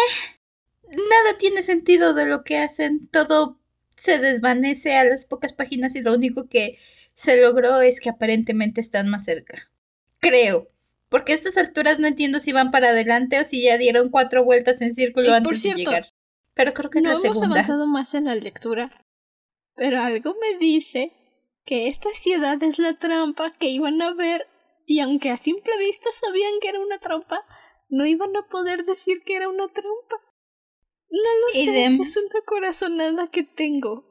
[0.88, 3.08] Nada tiene sentido de lo que hacen.
[3.08, 3.58] Todo
[3.96, 6.78] se desvanece a las pocas páginas y lo único que
[7.14, 9.70] se logró es que aparentemente están más cerca.
[10.20, 10.68] Creo.
[11.08, 14.44] Porque a estas alturas no entiendo si van para adelante o si ya dieron cuatro
[14.44, 16.08] vueltas en círculo antes de llegar.
[16.54, 17.46] Pero creo que es la segunda.
[17.46, 19.04] hemos avanzado más en la lectura.
[19.76, 21.12] Pero algo me dice
[21.64, 24.46] que esta ciudad es la trampa que iban a ver
[24.86, 27.44] y aunque a simple vista sabían que era una trampa,
[27.88, 30.16] no iban a poder decir que era una trampa.
[31.10, 34.10] No lo sé, es una corazonada que tengo.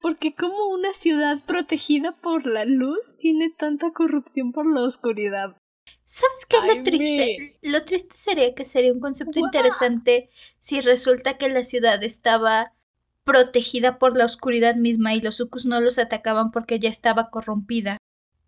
[0.00, 5.56] Porque como una ciudad protegida por la luz tiene tanta corrupción por la oscuridad.
[6.04, 7.58] ¿Sabes qué es lo triste?
[7.62, 12.72] Lo triste sería que sería un concepto interesante si resulta que la ciudad estaba
[13.24, 17.98] protegida por la oscuridad misma y los Ukus no los atacaban porque ya estaba corrompida.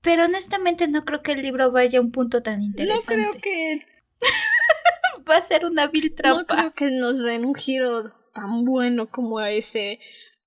[0.03, 3.17] Pero honestamente no creo que el libro vaya a un punto tan interesante.
[3.17, 3.87] No creo que...
[5.29, 6.41] Va a ser una vil trampa.
[6.41, 10.01] No creo que nos den un giro tan bueno como a ese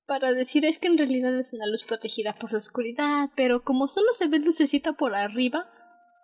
[0.05, 3.87] para decir es que en realidad es una luz protegida por la oscuridad, pero como
[3.87, 5.69] solo se ve lucecita por arriba,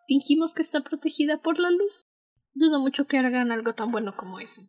[0.08, 2.08] fingimos que está protegida por la luz.
[2.54, 4.62] Dudo mucho que hagan algo tan bueno como eso.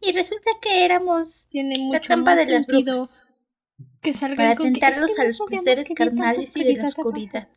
[0.00, 3.24] Y resulta que éramos Tiene la trampa de las brujas.
[4.02, 7.48] Que para tentarlos a los placeres carnales y de la oscuridad.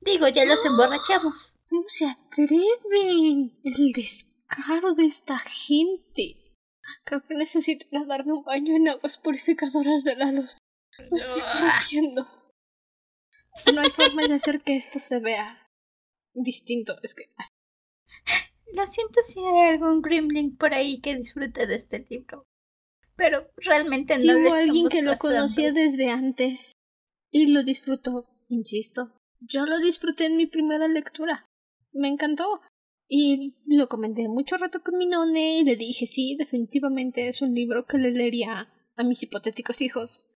[0.00, 1.54] Digo, ya los emborrachamos.
[1.70, 3.58] No se atreven.
[3.64, 6.54] El descaro de esta gente.
[7.04, 10.56] Creo que necesito darme un baño en aguas purificadoras de la luz.
[11.10, 12.26] Me estoy corrigiendo.
[13.72, 15.68] No hay forma de hacer que esto se vea
[16.32, 16.96] distinto.
[17.02, 17.30] Es que
[18.72, 22.44] lo siento si hay algún Grimling por ahí que disfrute de este libro.
[23.16, 26.72] pero realmente Sí no lo hubo alguien que lo conocía desde antes
[27.30, 29.12] y lo disfrutó, insisto.
[29.40, 31.48] Yo lo disfruté en mi primera lectura.
[31.92, 32.60] Me encantó.
[33.10, 37.54] Y lo comenté mucho rato con mi none y le dije, sí, definitivamente es un
[37.54, 40.28] libro que le leería a mis hipotéticos hijos.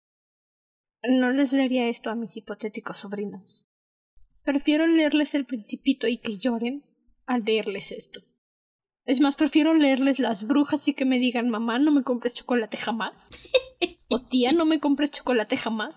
[1.02, 3.66] No les leería esto a mis hipotéticos sobrinos.
[4.44, 6.84] Prefiero leerles El Principito y que lloren
[7.26, 8.20] a leerles esto.
[9.04, 12.76] Es más, prefiero leerles Las Brujas y que me digan, mamá, no me compres chocolate
[12.76, 13.30] jamás.
[14.08, 15.94] o tía, no me compres chocolate jamás.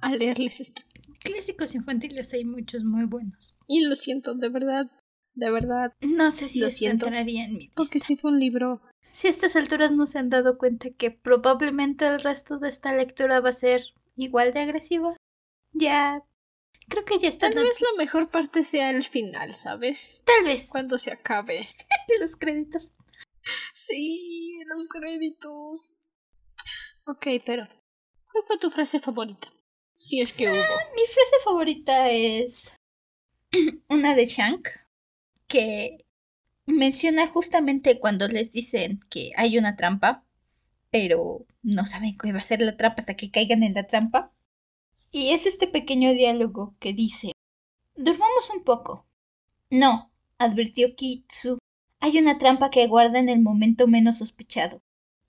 [0.00, 0.82] A leerles esto.
[1.20, 3.56] Clásicos infantiles hay muchos muy buenos.
[3.68, 4.90] Y lo siento, de verdad,
[5.34, 7.06] de verdad, No sé si Lo esto siento.
[7.06, 7.74] entraría en mi lista.
[7.76, 8.82] porque sí fue un libro.
[9.12, 12.94] Si a estas alturas no se han dado cuenta que probablemente el resto de esta
[12.94, 13.82] lectura va a ser
[14.16, 15.14] igual de agresiva,
[15.74, 16.22] ya
[16.88, 20.22] creo que ya están Tal vez la mejor parte sea el final, ¿sabes?
[20.24, 21.68] tal vez Cuando se acabe.
[22.20, 22.94] los créditos.
[23.74, 25.94] Sí, los créditos.
[27.04, 27.66] Ok, pero
[28.32, 29.48] ¿cuál fue tu frase favorita?
[30.02, 30.54] Si es que hubo.
[30.54, 32.76] Mi frase favorita es
[33.88, 34.68] una de Shank
[35.46, 36.04] que
[36.66, 40.24] menciona justamente cuando les dicen que hay una trampa,
[40.90, 44.32] pero no saben qué va a ser la trampa hasta que caigan en la trampa.
[45.12, 47.32] Y es este pequeño diálogo que dice,
[47.94, 49.06] Durmamos un poco.
[49.70, 51.58] No, advirtió Kitsu.
[52.00, 54.80] Hay una trampa que aguarda en el momento menos sospechado.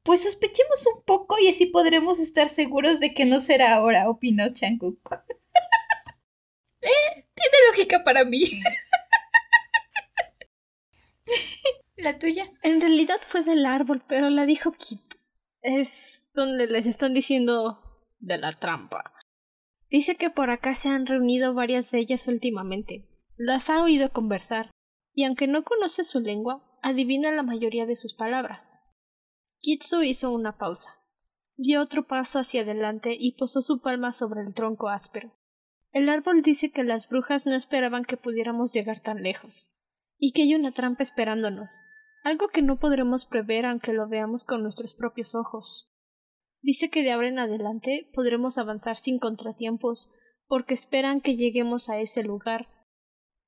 [0.03, 4.49] Pues sospechemos un poco y así podremos estar seguros de que no será ahora, opinó
[4.53, 5.11] Changuk.
[6.81, 8.43] eh, tiene lógica para mí.
[11.95, 12.51] ¿La tuya?
[12.63, 15.15] En realidad fue del árbol, pero la dijo Kit.
[15.61, 17.79] Es donde les están diciendo
[18.19, 19.13] de la trampa.
[19.89, 23.07] Dice que por acá se han reunido varias de ellas últimamente.
[23.37, 24.69] Las ha oído conversar,
[25.13, 28.82] y aunque no conoce su lengua, adivina la mayoría de sus palabras.
[29.63, 30.91] Kitsu hizo una pausa.
[31.55, 35.31] Dio otro paso hacia adelante y posó su palma sobre el tronco áspero.
[35.93, 39.71] El árbol dice que las brujas no esperaban que pudiéramos llegar tan lejos,
[40.17, 41.83] y que hay una trampa esperándonos,
[42.25, 45.89] algo que no podremos prever aunque lo veamos con nuestros propios ojos.
[46.61, 50.11] Dice que de ahora en adelante podremos avanzar sin contratiempos,
[50.45, 52.67] porque esperan que lleguemos a ese lugar.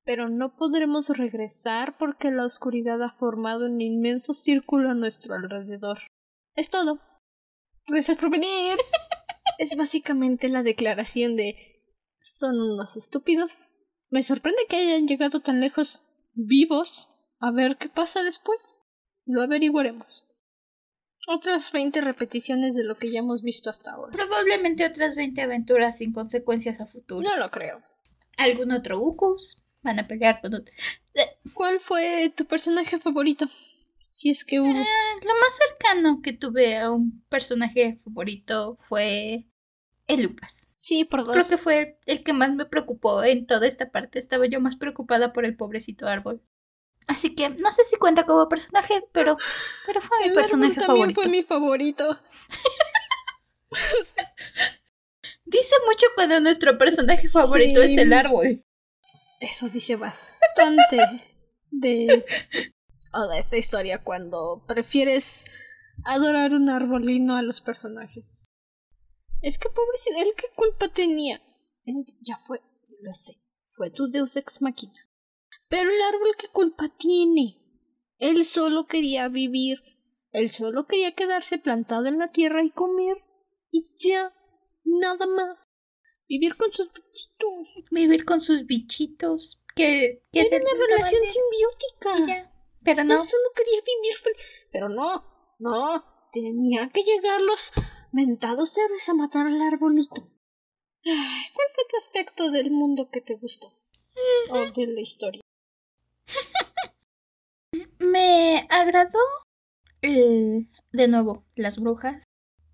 [0.05, 5.99] Pero no podremos regresar porque la oscuridad ha formado un inmenso círculo a nuestro alrededor.
[6.55, 6.99] Es todo.
[7.87, 8.77] Gracias por venir.
[9.57, 11.55] es básicamente la declaración de
[12.21, 13.73] son unos estúpidos.
[14.09, 16.03] Me sorprende que hayan llegado tan lejos
[16.33, 17.09] vivos.
[17.39, 18.79] A ver qué pasa después.
[19.25, 20.27] Lo averiguaremos.
[21.27, 24.15] Otras 20 repeticiones de lo que ya hemos visto hasta ahora.
[24.15, 27.27] Probablemente otras 20 aventuras sin consecuencias a futuro.
[27.27, 27.81] No lo creo.
[28.37, 29.64] ¿Algún otro Ukus?
[29.85, 30.73] Van a pelear con otro.
[31.53, 33.47] ¿Cuál fue tu personaje favorito?
[34.13, 34.67] Si es que hubo.
[34.69, 39.45] Ah, Lo más cercano que tuve a un personaje favorito fue
[40.07, 40.73] el Lucas.
[40.75, 41.33] Sí, por dos.
[41.35, 44.17] Creo que fue el, el que más me preocupó en toda esta parte.
[44.19, 46.41] Estaba yo más preocupada por el pobrecito árbol.
[47.07, 49.37] Así que no sé si cuenta como personaje, pero,
[49.85, 51.21] pero fue mi El árbol personaje también favorito.
[51.21, 52.19] fue mi favorito.
[55.45, 57.91] Dice mucho cuando nuestro personaje favorito Sí.
[57.93, 58.64] es el árbol.
[59.45, 60.97] Eso dice bastante
[61.69, 62.25] de
[63.11, 65.45] toda esta historia cuando prefieres
[66.03, 68.45] adorar un árbol y no a los personajes.
[69.43, 71.43] Es que pobrecito, ¿él qué culpa tenía?
[71.85, 72.59] Él ya fue,
[73.01, 75.07] lo sé, fue tu deus ex machina.
[75.69, 77.61] Pero el árbol qué culpa tiene?
[78.17, 79.77] Él solo quería vivir,
[80.31, 83.17] él solo quería quedarse plantado en la tierra y comer.
[83.69, 84.33] Y ya,
[84.83, 85.64] nada más.
[86.27, 87.67] Vivir con sus bichitos.
[87.91, 89.63] Vivir con sus bichitos.
[89.75, 92.27] Que, que Era una relación simbiótica.
[92.27, 92.51] ya.
[92.83, 93.23] Pero no.
[93.25, 94.37] solo quería vivir feliz.
[94.71, 95.23] Pero no,
[95.59, 96.03] no.
[96.31, 97.71] Tenía que llegar los
[98.11, 100.29] mentados héroes a matar al arbolito.
[101.05, 103.71] Ay, ¿Cuál fue tu aspecto del mundo que te gustó?
[104.49, 105.41] O de la historia.
[107.99, 109.19] Me agradó
[110.01, 112.23] el- de nuevo las brujas.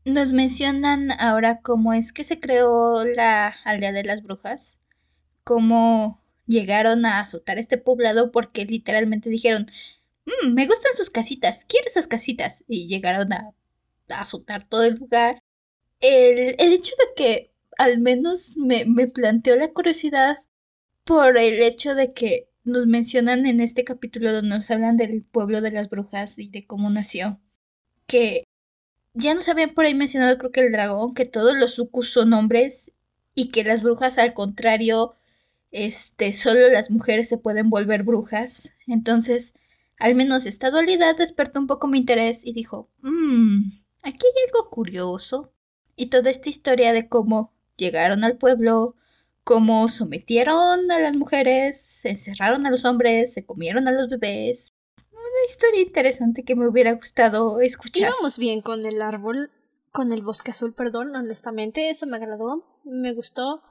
[0.05, 4.79] Nos mencionan ahora cómo es que se creó la aldea de las brujas,
[5.43, 9.67] cómo llegaron a azotar este poblado porque literalmente dijeron,
[10.25, 13.53] "Mm, me gustan sus casitas, quiero esas casitas y llegaron a,
[14.09, 15.41] azotar todo el lugar.
[16.01, 20.37] El, el hecho de que al menos me, me planteó la curiosidad
[21.05, 25.61] por el hecho de que nos mencionan en este capítulo donde nos hablan del pueblo
[25.61, 27.39] de las brujas y de cómo nació.
[28.07, 28.45] Que
[29.13, 32.33] ya nos habían por ahí mencionado, creo que el dragón, que todos los sucus son
[32.33, 32.91] hombres
[33.35, 35.15] y que las brujas, al contrario,
[35.71, 38.73] este, solo las mujeres se pueden volver brujas.
[38.87, 39.53] Entonces,
[39.97, 43.69] al menos esta dualidad despertó un poco mi interés y dijo, mmm,
[44.03, 45.53] aquí hay algo curioso.
[45.95, 48.95] Y toda esta historia de cómo llegaron al pueblo,
[49.43, 54.73] cómo sometieron a las mujeres, encerraron a los hombres, se comieron a los bebés.
[55.31, 58.09] Una historia interesante que me hubiera gustado escuchar.
[58.09, 59.49] Íbamos bien con el árbol,
[59.91, 63.61] con el bosque azul, perdón, honestamente, eso me agradó, me gustó,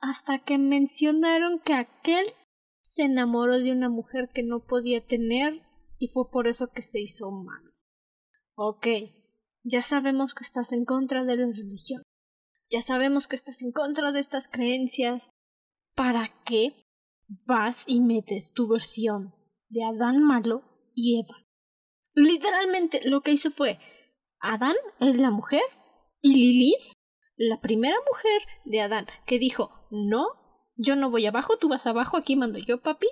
[0.00, 2.26] hasta que mencionaron que aquel
[2.82, 5.62] se enamoró de una mujer que no podía tener
[5.98, 7.70] y fue por eso que se hizo humano.
[8.54, 8.86] Ok,
[9.62, 12.02] ya sabemos que estás en contra de la religión.
[12.70, 15.30] Ya sabemos que estás en contra de estas creencias.
[15.94, 16.84] ¿Para qué
[17.46, 19.34] vas y metes tu versión
[19.70, 20.64] de Adán malo
[20.98, 21.46] y Eva?
[22.14, 23.78] Literalmente lo que hizo fue
[24.40, 25.62] Adán es la mujer
[26.20, 26.92] y Lilith,
[27.36, 30.26] la primera mujer de Adán, que dijo no,
[30.76, 33.06] yo no voy abajo, tú vas abajo, aquí mando yo, papi,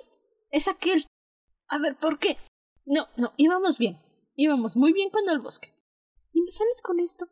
[0.51, 1.07] es aquel.
[1.67, 2.37] A ver, ¿por qué?
[2.85, 3.99] No, no, íbamos bien.
[4.35, 5.73] Íbamos muy bien con el bosque.
[6.31, 7.27] ¿Y me sales con esto?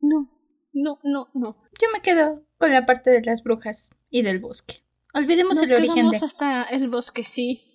[0.00, 0.30] No,
[0.72, 1.56] no, no, no.
[1.80, 4.82] Yo me quedo con la parte de las brujas y del bosque.
[5.14, 6.16] Olvidemos Nos el origen de...
[6.16, 7.69] hasta el bosque, sí.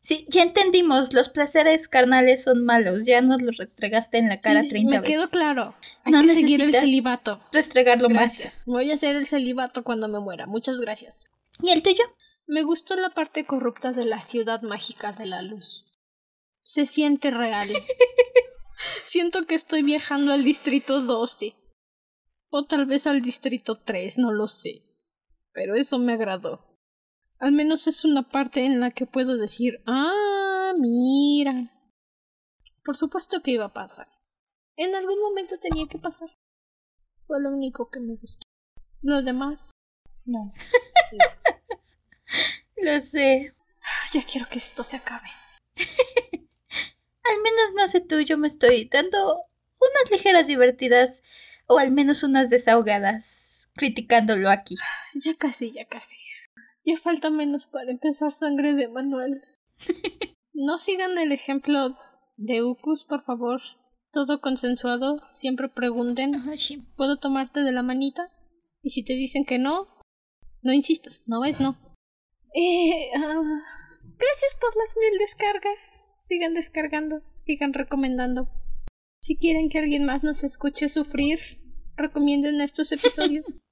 [0.00, 4.62] Sí, ya entendimos, los placeres carnales son malos, ya nos los restregaste en la cara
[4.62, 5.16] Sí, 30 me veces.
[5.16, 5.74] quedó claro.
[6.04, 7.40] Hay No que seguir el celibato.
[7.52, 8.60] Restregarlo Gracias.
[8.66, 10.46] Voy a hacer el celibato cuando me muera.
[10.46, 11.16] Muchas gracias.
[11.16, 11.64] más.
[11.68, 12.02] ¿Y el tuyo?
[12.46, 15.84] Me gustó la parte corrupta de la ciudad mágica de la luz.
[16.62, 17.68] Se siente real.
[19.06, 21.54] Siento que estoy viajando al distrito 12.
[22.50, 24.82] O tal vez al distrito 3, no lo sé.
[25.52, 26.64] Pero eso me agradó.
[27.40, 31.72] Al menos es una parte en la que puedo decir, ah, mira.
[32.84, 34.08] Por supuesto que iba a pasar.
[34.76, 36.28] En algún momento tenía que pasar.
[37.26, 38.46] Fue lo único que me gustó.
[39.02, 39.70] Lo demás,
[40.24, 40.52] no.
[42.76, 43.54] Lo sé.
[44.12, 45.28] Ya quiero que esto se acabe.
[45.76, 49.18] Al menos no sé tú, yo me estoy dando
[49.78, 51.22] unas ligeras divertidas
[51.66, 54.74] o al menos unas desahogadas criticándolo aquí.
[55.14, 56.16] Ya casi, ya casi.
[56.88, 59.42] Ya falta menos para empezar sangre de Manuel.
[60.54, 61.96] No sigan el ejemplo
[62.36, 63.60] de Ucus, por favor.
[64.10, 65.20] Todo consensuado.
[65.30, 66.32] Siempre pregunten.
[66.96, 68.32] ¿Puedo tomarte de la manita?
[68.82, 69.86] Y si te dicen que no,
[70.62, 71.22] no insistas.
[71.26, 71.78] No es no.
[72.54, 73.60] Eh, ah,
[74.02, 76.04] gracias por las mil descargas.
[76.22, 77.22] Sigan descargando.
[77.42, 78.48] Sigan recomendando.
[79.20, 81.38] Si quieren que alguien más nos escuche sufrir,
[81.96, 83.46] recomienden estos episodios.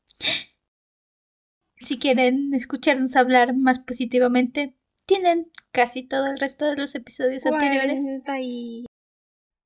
[1.79, 4.75] Si quieren escucharnos hablar más positivamente,
[5.05, 8.01] tienen casi todo el resto de los episodios anteriores.
[8.01, 8.87] Cuarenta y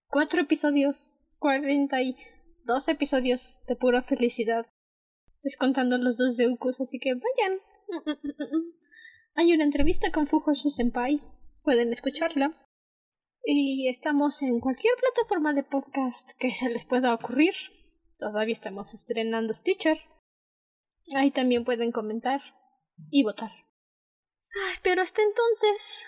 [0.08, 2.16] cuatro episodios, cuarenta y
[2.64, 4.66] dos episodios de pura felicidad,
[5.42, 7.58] descontando los dos de Ukus, así que vayan.
[9.34, 11.22] Hay una entrevista con Fujoshi Senpai,
[11.62, 12.56] pueden escucharla.
[13.42, 17.54] Y estamos en cualquier plataforma de podcast que se les pueda ocurrir.
[18.18, 19.98] Todavía estamos estrenando Stitcher.
[21.14, 22.40] Ahí también pueden comentar
[23.10, 23.50] y votar.
[23.50, 26.06] Ay, pero hasta entonces,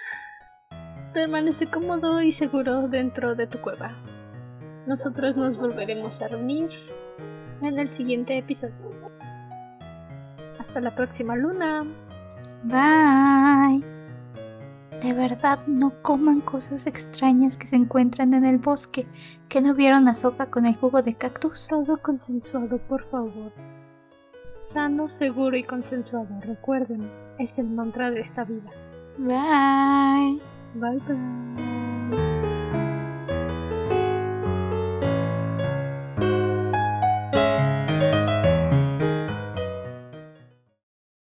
[1.13, 3.97] permanece cómodo y seguro dentro de tu cueva.
[4.87, 6.71] Nosotros nos volveremos a reunir
[7.61, 8.93] en el siguiente episodio.
[10.59, 11.85] Hasta la próxima luna.
[12.65, 13.85] Bye.
[15.01, 19.07] De verdad, no coman cosas extrañas que se encuentran en el bosque,
[19.49, 21.67] que no vieron a Soka con el jugo de cactus.
[21.69, 23.53] Todo consensuado, por favor.
[24.73, 26.35] Sano, seguro y consensuado.
[26.41, 28.71] Recuerden, es el mantra de esta vida.
[29.19, 30.41] Bye.
[30.75, 31.72] Bye bye.